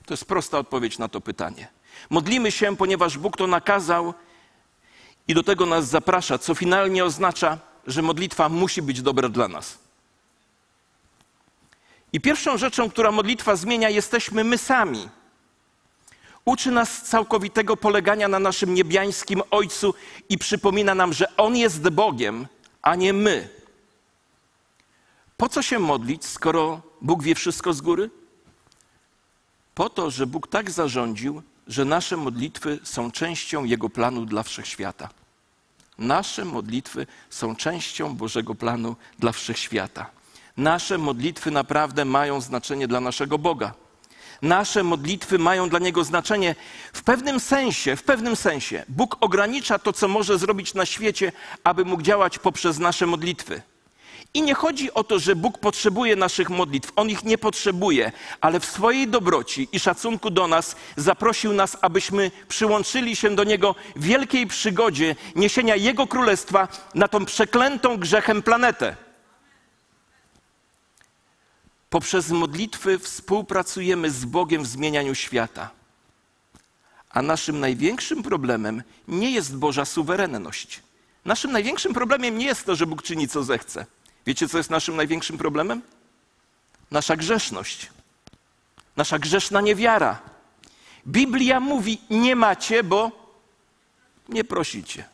To 0.06 0.14
jest 0.14 0.24
prosta 0.24 0.58
odpowiedź 0.58 0.98
na 0.98 1.08
to 1.08 1.20
pytanie. 1.20 1.68
Modlimy 2.10 2.52
się, 2.52 2.76
ponieważ 2.76 3.18
Bóg 3.18 3.36
to 3.36 3.46
nakazał 3.46 4.14
i 5.28 5.34
do 5.34 5.42
tego 5.42 5.66
nas 5.66 5.88
zaprasza, 5.88 6.38
co 6.38 6.54
finalnie 6.54 7.04
oznacza, 7.04 7.58
że 7.86 8.02
modlitwa 8.02 8.48
musi 8.48 8.82
być 8.82 9.02
dobra 9.02 9.28
dla 9.28 9.48
nas. 9.48 9.87
I 12.12 12.20
pierwszą 12.20 12.56
rzeczą, 12.58 12.90
która 12.90 13.12
modlitwa 13.12 13.56
zmienia, 13.56 13.90
jesteśmy 13.90 14.44
my 14.44 14.58
sami. 14.58 15.08
Uczy 16.44 16.70
nas 16.70 17.02
całkowitego 17.02 17.76
polegania 17.76 18.28
na 18.28 18.38
naszym 18.38 18.74
niebiańskim 18.74 19.42
Ojcu 19.50 19.94
i 20.28 20.38
przypomina 20.38 20.94
nam, 20.94 21.12
że 21.12 21.36
On 21.36 21.56
jest 21.56 21.88
Bogiem, 21.88 22.46
a 22.82 22.94
nie 22.94 23.12
my. 23.12 23.48
Po 25.36 25.48
co 25.48 25.62
się 25.62 25.78
modlić, 25.78 26.24
skoro 26.26 26.80
Bóg 27.00 27.22
wie 27.22 27.34
wszystko 27.34 27.72
z 27.72 27.80
góry? 27.80 28.10
Po 29.74 29.90
to, 29.90 30.10
że 30.10 30.26
Bóg 30.26 30.48
tak 30.48 30.70
zarządził, 30.70 31.42
że 31.66 31.84
nasze 31.84 32.16
modlitwy 32.16 32.78
są 32.82 33.10
częścią 33.10 33.64
Jego 33.64 33.90
planu 33.90 34.26
dla 34.26 34.42
wszechświata. 34.42 35.08
Nasze 35.98 36.44
modlitwy 36.44 37.06
są 37.30 37.56
częścią 37.56 38.16
Bożego 38.16 38.54
planu 38.54 38.96
dla 39.18 39.32
wszechświata. 39.32 40.17
Nasze 40.58 40.98
modlitwy 40.98 41.50
naprawdę 41.50 42.04
mają 42.04 42.40
znaczenie 42.40 42.88
dla 42.88 43.00
naszego 43.00 43.38
Boga. 43.38 43.74
Nasze 44.42 44.82
modlitwy 44.82 45.38
mają 45.38 45.68
dla 45.68 45.78
Niego 45.78 46.04
znaczenie 46.04 46.54
w 46.92 47.02
pewnym 47.02 47.40
sensie, 47.40 47.96
w 47.96 48.02
pewnym 48.02 48.36
sensie. 48.36 48.84
Bóg 48.88 49.16
ogranicza 49.20 49.78
to, 49.78 49.92
co 49.92 50.08
może 50.08 50.38
zrobić 50.38 50.74
na 50.74 50.86
świecie, 50.86 51.32
aby 51.64 51.84
mógł 51.84 52.02
działać 52.02 52.38
poprzez 52.38 52.78
nasze 52.78 53.06
modlitwy. 53.06 53.62
I 54.34 54.42
nie 54.42 54.54
chodzi 54.54 54.94
o 54.94 55.04
to, 55.04 55.18
że 55.18 55.36
Bóg 55.36 55.58
potrzebuje 55.58 56.16
naszych 56.16 56.50
modlitw. 56.50 56.92
On 56.96 57.10
ich 57.10 57.24
nie 57.24 57.38
potrzebuje, 57.38 58.12
ale 58.40 58.60
w 58.60 58.64
swojej 58.64 59.08
dobroci 59.08 59.68
i 59.72 59.80
szacunku 59.80 60.30
do 60.30 60.48
nas 60.48 60.76
zaprosił 60.96 61.52
nas, 61.52 61.76
abyśmy 61.80 62.30
przyłączyli 62.48 63.16
się 63.16 63.30
do 63.30 63.44
Niego 63.44 63.74
w 63.96 64.02
wielkiej 64.02 64.46
przygodzie 64.46 65.16
niesienia 65.36 65.76
Jego 65.76 66.06
królestwa 66.06 66.68
na 66.94 67.08
tą 67.08 67.24
przeklętą 67.24 67.96
grzechem 67.96 68.42
planetę. 68.42 69.07
Poprzez 71.90 72.30
modlitwy 72.30 72.98
współpracujemy 72.98 74.10
z 74.10 74.24
Bogiem 74.24 74.62
w 74.62 74.66
zmienianiu 74.66 75.14
świata. 75.14 75.70
A 77.10 77.22
naszym 77.22 77.60
największym 77.60 78.22
problemem 78.22 78.82
nie 79.08 79.30
jest 79.30 79.56
Boża 79.56 79.84
suwerenność. 79.84 80.82
Naszym 81.24 81.52
największym 81.52 81.94
problemem 81.94 82.38
nie 82.38 82.46
jest 82.46 82.66
to, 82.66 82.76
że 82.76 82.86
Bóg 82.86 83.02
czyni 83.02 83.28
co 83.28 83.44
zechce. 83.44 83.86
Wiecie, 84.26 84.48
co 84.48 84.58
jest 84.58 84.70
naszym 84.70 84.96
największym 84.96 85.38
problemem? 85.38 85.82
Nasza 86.90 87.16
grzeszność, 87.16 87.90
nasza 88.96 89.18
grzeszna 89.18 89.60
niewiara. 89.60 90.20
Biblia 91.06 91.60
mówi: 91.60 92.00
Nie 92.10 92.36
macie, 92.36 92.84
bo 92.84 93.10
nie 94.28 94.44
prosicie. 94.44 95.08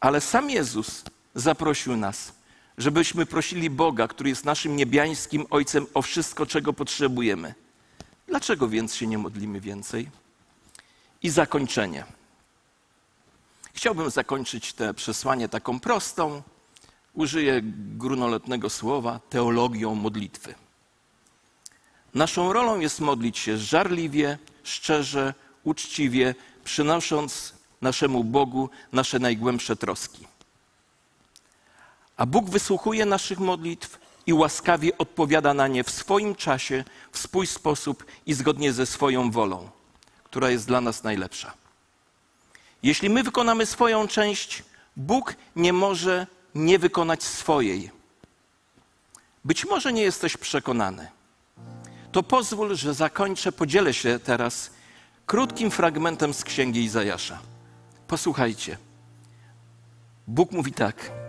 Ale 0.00 0.20
sam 0.20 0.50
Jezus 0.50 1.04
zaprosił 1.34 1.96
nas, 1.96 2.32
żebyśmy 2.78 3.26
prosili 3.26 3.70
Boga, 3.70 4.08
który 4.08 4.30
jest 4.30 4.44
naszym 4.44 4.76
niebiańskim 4.76 5.46
Ojcem, 5.50 5.86
o 5.94 6.02
wszystko, 6.02 6.46
czego 6.46 6.72
potrzebujemy. 6.72 7.54
Dlaczego 8.26 8.68
więc 8.68 8.94
się 8.94 9.06
nie 9.06 9.18
modlimy 9.18 9.60
więcej? 9.60 10.10
I 11.22 11.30
zakończenie. 11.30 12.04
Chciałbym 13.72 14.10
zakończyć 14.10 14.72
te 14.72 14.94
przesłanie 14.94 15.48
taką 15.48 15.80
prostą, 15.80 16.42
użyję 17.14 17.60
grunoletnego 17.96 18.70
słowa, 18.70 19.20
teologią 19.30 19.94
modlitwy. 19.94 20.54
Naszą 22.14 22.52
rolą 22.52 22.80
jest 22.80 23.00
modlić 23.00 23.38
się 23.38 23.58
żarliwie, 23.58 24.38
szczerze, 24.62 25.34
uczciwie, 25.64 26.34
przynosząc 26.64 27.54
naszemu 27.80 28.24
Bogu 28.24 28.70
nasze 28.92 29.18
najgłębsze 29.18 29.76
troski. 29.76 30.26
A 32.22 32.26
Bóg 32.26 32.50
wysłuchuje 32.50 33.06
naszych 33.06 33.38
modlitw 33.38 33.98
i 34.26 34.32
łaskawie 34.32 34.98
odpowiada 34.98 35.54
na 35.54 35.68
nie 35.68 35.84
w 35.84 35.90
swoim 35.90 36.34
czasie, 36.34 36.84
w 37.12 37.18
swój 37.18 37.46
sposób 37.46 38.04
i 38.26 38.34
zgodnie 38.34 38.72
ze 38.72 38.86
swoją 38.86 39.30
wolą, 39.30 39.70
która 40.24 40.50
jest 40.50 40.66
dla 40.66 40.80
nas 40.80 41.02
najlepsza. 41.02 41.52
Jeśli 42.82 43.10
my 43.10 43.22
wykonamy 43.22 43.66
swoją 43.66 44.08
część, 44.08 44.62
Bóg 44.96 45.34
nie 45.56 45.72
może 45.72 46.26
nie 46.54 46.78
wykonać 46.78 47.22
swojej. 47.22 47.90
Być 49.44 49.64
może 49.64 49.92
nie 49.92 50.02
jesteś 50.02 50.36
przekonany. 50.36 51.08
To 52.12 52.22
pozwól, 52.22 52.76
że 52.76 52.94
zakończę, 52.94 53.52
podzielę 53.52 53.94
się 53.94 54.18
teraz 54.18 54.70
krótkim 55.26 55.70
fragmentem 55.70 56.34
z 56.34 56.44
księgi 56.44 56.84
Izajasza. 56.84 57.38
Posłuchajcie. 58.08 58.78
Bóg 60.26 60.52
mówi 60.52 60.72
tak. 60.72 61.21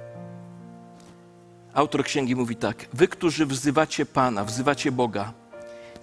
Autor 1.73 2.03
księgi 2.03 2.36
mówi 2.36 2.55
tak: 2.55 2.86
Wy, 2.93 3.07
którzy 3.07 3.45
wzywacie 3.45 4.05
Pana, 4.05 4.45
wzywacie 4.45 4.91
Boga, 4.91 5.33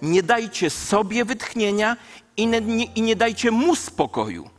nie 0.01 0.23
dajcie 0.23 0.69
sobie 0.69 1.25
wytchnienia 1.25 1.97
i 2.37 2.47
nie, 2.47 2.61
nie, 2.61 2.85
i 2.85 3.01
nie 3.01 3.15
dajcie 3.15 3.51
mu 3.51 3.75
spokoju 3.75 4.49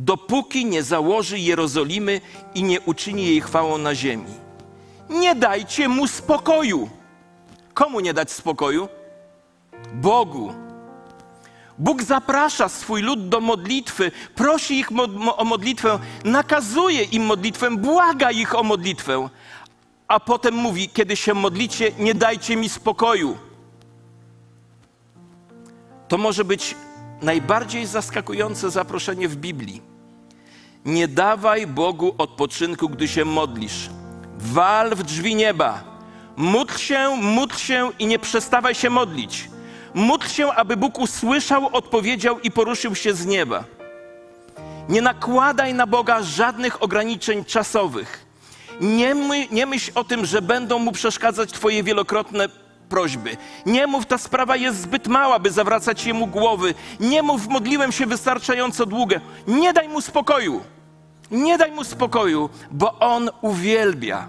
dopóki 0.00 0.66
nie 0.66 0.82
założy 0.82 1.38
Jerozolimy 1.38 2.20
i 2.54 2.62
nie 2.62 2.80
uczyni 2.80 3.26
jej 3.26 3.40
chwałą 3.40 3.78
na 3.78 3.94
ziemi. 3.94 4.34
Nie 5.10 5.34
dajcie 5.34 5.88
mu 5.88 6.06
spokoju. 6.06 6.88
Komu 7.74 8.00
nie 8.00 8.14
dać 8.14 8.30
spokoju? 8.30 8.88
Bogu. 9.94 10.52
Bóg 11.78 12.02
zaprasza 12.02 12.68
swój 12.68 13.02
lud 13.02 13.28
do 13.28 13.40
modlitwy, 13.40 14.12
prosi 14.34 14.78
ich 14.78 14.88
o 15.36 15.44
modlitwę, 15.44 15.98
nakazuje 16.24 17.02
im 17.02 17.24
modlitwę, 17.24 17.70
błaga 17.70 18.30
ich 18.30 18.54
o 18.54 18.62
modlitwę, 18.62 19.28
a 20.10 20.20
potem 20.20 20.54
mówi: 20.54 20.88
Kiedy 20.88 21.16
się 21.16 21.34
modlicie, 21.34 21.92
nie 21.98 22.14
dajcie 22.14 22.56
mi 22.56 22.68
spokoju. 22.68 23.38
To 26.08 26.18
może 26.18 26.44
być 26.44 26.74
najbardziej 27.22 27.86
zaskakujące 27.86 28.70
zaproszenie 28.70 29.28
w 29.28 29.36
Biblii. 29.36 29.82
Nie 30.84 31.08
dawaj 31.08 31.66
Bogu 31.66 32.14
odpoczynku, 32.18 32.88
gdy 32.88 33.08
się 33.08 33.24
modlisz. 33.24 33.90
Wal 34.38 34.94
w 34.94 35.02
drzwi 35.02 35.34
nieba. 35.34 35.84
Módl 36.36 36.76
się, 36.76 37.16
módl 37.16 37.56
się 37.56 37.90
i 37.98 38.06
nie 38.06 38.18
przestawaj 38.18 38.74
się 38.74 38.90
modlić. 38.90 39.48
Módl 39.94 40.26
się, 40.26 40.52
aby 40.52 40.76
Bóg 40.76 40.98
usłyszał, 40.98 41.68
odpowiedział 41.72 42.40
i 42.40 42.50
poruszył 42.50 42.94
się 42.94 43.14
z 43.14 43.26
nieba. 43.26 43.64
Nie 44.88 45.02
nakładaj 45.02 45.74
na 45.74 45.86
Boga 45.86 46.22
żadnych 46.22 46.82
ograniczeń 46.82 47.44
czasowych. 47.44 48.29
Nie, 48.80 49.14
my, 49.14 49.46
nie 49.50 49.66
myśl 49.66 49.90
o 49.94 50.04
tym, 50.04 50.26
że 50.26 50.42
będą 50.42 50.78
mu 50.78 50.92
przeszkadzać 50.92 51.52
Twoje 51.52 51.82
wielokrotne 51.82 52.48
prośby. 52.88 53.36
Nie 53.66 53.86
mów, 53.86 54.06
ta 54.06 54.18
sprawa 54.18 54.56
jest 54.56 54.80
zbyt 54.80 55.08
mała, 55.08 55.38
by 55.38 55.50
zawracać 55.50 56.06
jemu 56.06 56.26
głowy. 56.26 56.74
Nie 57.00 57.22
mów, 57.22 57.48
modliłem 57.48 57.92
się 57.92 58.06
wystarczająco 58.06 58.86
długo. 58.86 59.16
Nie 59.46 59.72
daj 59.72 59.88
mu 59.88 60.00
spokoju. 60.00 60.60
Nie 61.30 61.58
daj 61.58 61.72
mu 61.72 61.84
spokoju, 61.84 62.50
bo 62.70 62.98
on 62.98 63.30
uwielbia, 63.40 64.28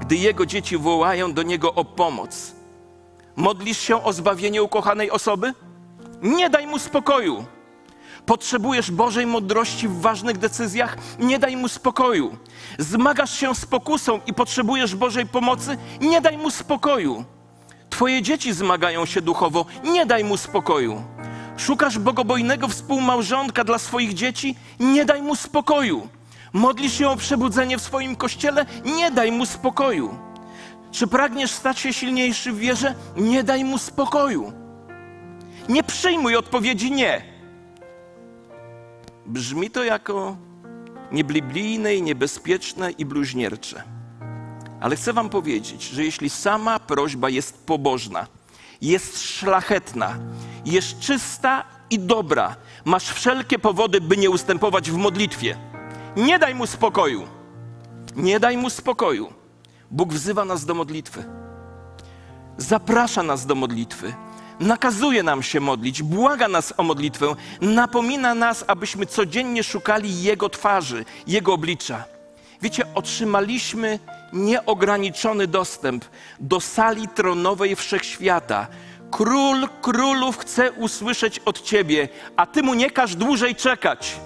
gdy 0.00 0.16
jego 0.16 0.46
dzieci 0.46 0.76
wołają 0.76 1.32
do 1.32 1.42
niego 1.42 1.74
o 1.74 1.84
pomoc. 1.84 2.54
Modlisz 3.36 3.78
się 3.78 4.04
o 4.04 4.12
zbawienie 4.12 4.62
ukochanej 4.62 5.10
osoby? 5.10 5.54
Nie 6.22 6.50
daj 6.50 6.66
mu 6.66 6.78
spokoju. 6.78 7.44
Potrzebujesz 8.30 8.90
Bożej 8.90 9.26
mądrości 9.26 9.88
w 9.88 10.00
ważnych 10.00 10.38
decyzjach? 10.38 10.96
Nie 11.18 11.38
daj 11.38 11.56
mu 11.56 11.68
spokoju. 11.68 12.36
Zmagasz 12.78 13.38
się 13.38 13.54
z 13.54 13.66
pokusą 13.66 14.20
i 14.26 14.34
potrzebujesz 14.34 14.94
Bożej 14.94 15.26
pomocy? 15.26 15.76
Nie 16.00 16.20
daj 16.20 16.38
mu 16.38 16.50
spokoju. 16.50 17.24
Twoje 17.90 18.22
dzieci 18.22 18.52
zmagają 18.52 19.06
się 19.06 19.20
duchowo, 19.22 19.66
nie 19.84 20.06
daj 20.06 20.24
mu 20.24 20.36
spokoju. 20.36 21.02
Szukasz 21.56 21.98
bogobojnego 21.98 22.68
współmałżonka 22.68 23.64
dla 23.64 23.78
swoich 23.78 24.14
dzieci, 24.14 24.56
nie 24.80 25.04
daj 25.04 25.22
mu 25.22 25.36
spokoju. 25.36 26.08
Modlisz 26.52 26.92
się 26.98 27.08
o 27.08 27.16
przebudzenie 27.16 27.78
w 27.78 27.82
swoim 27.82 28.16
kościele, 28.16 28.66
nie 28.84 29.10
daj 29.10 29.32
mu 29.32 29.46
spokoju. 29.46 30.14
Czy 30.92 31.06
pragniesz 31.06 31.50
stać 31.50 31.78
się 31.78 31.92
silniejszy 31.92 32.52
w 32.52 32.58
wierze? 32.58 32.94
Nie 33.16 33.42
daj 33.44 33.64
mu 33.64 33.78
spokoju. 33.78 34.52
Nie 35.68 35.82
przyjmuj 35.82 36.36
odpowiedzi 36.36 36.90
nie. 36.90 37.29
Brzmi 39.30 39.70
to 39.70 39.84
jako 39.84 40.36
niebiblijne 41.12 41.94
i 41.94 42.02
niebezpieczne 42.02 42.90
i 42.90 43.04
bluźniercze. 43.04 43.82
Ale 44.80 44.96
chcę 44.96 45.12
Wam 45.12 45.28
powiedzieć, 45.28 45.82
że 45.82 46.04
jeśli 46.04 46.30
sama 46.30 46.78
prośba 46.78 47.30
jest 47.30 47.66
pobożna, 47.66 48.26
jest 48.80 49.22
szlachetna, 49.22 50.18
jest 50.64 50.98
czysta 50.98 51.64
i 51.90 51.98
dobra, 51.98 52.56
masz 52.84 53.10
wszelkie 53.10 53.58
powody, 53.58 54.00
by 54.00 54.16
nie 54.16 54.30
ustępować 54.30 54.90
w 54.90 54.96
modlitwie. 54.96 55.56
Nie 56.16 56.38
daj 56.38 56.54
mu 56.54 56.66
spokoju. 56.66 57.26
Nie 58.16 58.40
daj 58.40 58.56
mu 58.56 58.70
spokoju. 58.70 59.32
Bóg 59.90 60.12
wzywa 60.12 60.44
nas 60.44 60.64
do 60.64 60.74
modlitwy. 60.74 61.24
Zaprasza 62.56 63.22
nas 63.22 63.46
do 63.46 63.54
modlitwy. 63.54 64.14
Nakazuje 64.60 65.22
nam 65.22 65.42
się 65.42 65.60
modlić, 65.60 66.02
błaga 66.02 66.48
nas 66.48 66.74
o 66.76 66.82
modlitwę, 66.82 67.34
napomina 67.60 68.34
nas, 68.34 68.64
abyśmy 68.66 69.06
codziennie 69.06 69.64
szukali 69.64 70.22
Jego 70.22 70.48
twarzy, 70.48 71.04
Jego 71.26 71.52
oblicza. 71.52 72.04
Wiecie, 72.62 72.84
otrzymaliśmy 72.94 73.98
nieograniczony 74.32 75.46
dostęp 75.46 76.04
do 76.40 76.60
sali 76.60 77.08
tronowej 77.08 77.76
wszechświata. 77.76 78.66
Król 79.10 79.68
królów 79.82 80.38
chce 80.38 80.72
usłyszeć 80.72 81.38
od 81.38 81.62
Ciebie, 81.62 82.08
a 82.36 82.46
Ty 82.46 82.62
mu 82.62 82.74
nie 82.74 82.90
każ 82.90 83.14
dłużej 83.16 83.54
czekać. 83.54 84.16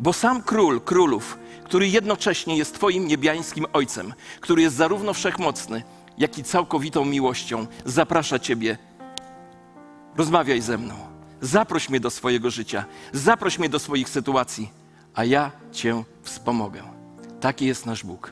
Bo 0.00 0.12
sam 0.12 0.42
król 0.42 0.80
królów, 0.80 1.38
który 1.64 1.88
jednocześnie 1.88 2.56
jest 2.56 2.74
Twoim 2.74 3.06
niebiańskim 3.06 3.66
Ojcem, 3.72 4.14
który 4.40 4.62
jest 4.62 4.76
zarówno 4.76 5.14
wszechmocny, 5.14 5.82
jak 6.18 6.38
i 6.38 6.44
całkowitą 6.44 7.04
miłością, 7.04 7.66
zaprasza 7.84 8.38
Ciebie. 8.38 8.78
Rozmawiaj 10.16 10.60
ze 10.60 10.78
mną. 10.78 10.94
Zaproś 11.40 11.88
mnie 11.88 12.00
do 12.00 12.10
swojego 12.10 12.50
życia, 12.50 12.84
zaproś 13.12 13.58
mnie 13.58 13.68
do 13.68 13.78
swoich 13.78 14.08
sytuacji, 14.08 14.70
a 15.14 15.24
ja 15.24 15.50
Cię 15.72 16.04
wspomogę. 16.22 16.82
Taki 17.40 17.66
jest 17.66 17.86
nasz 17.86 18.04
Bóg. 18.04 18.20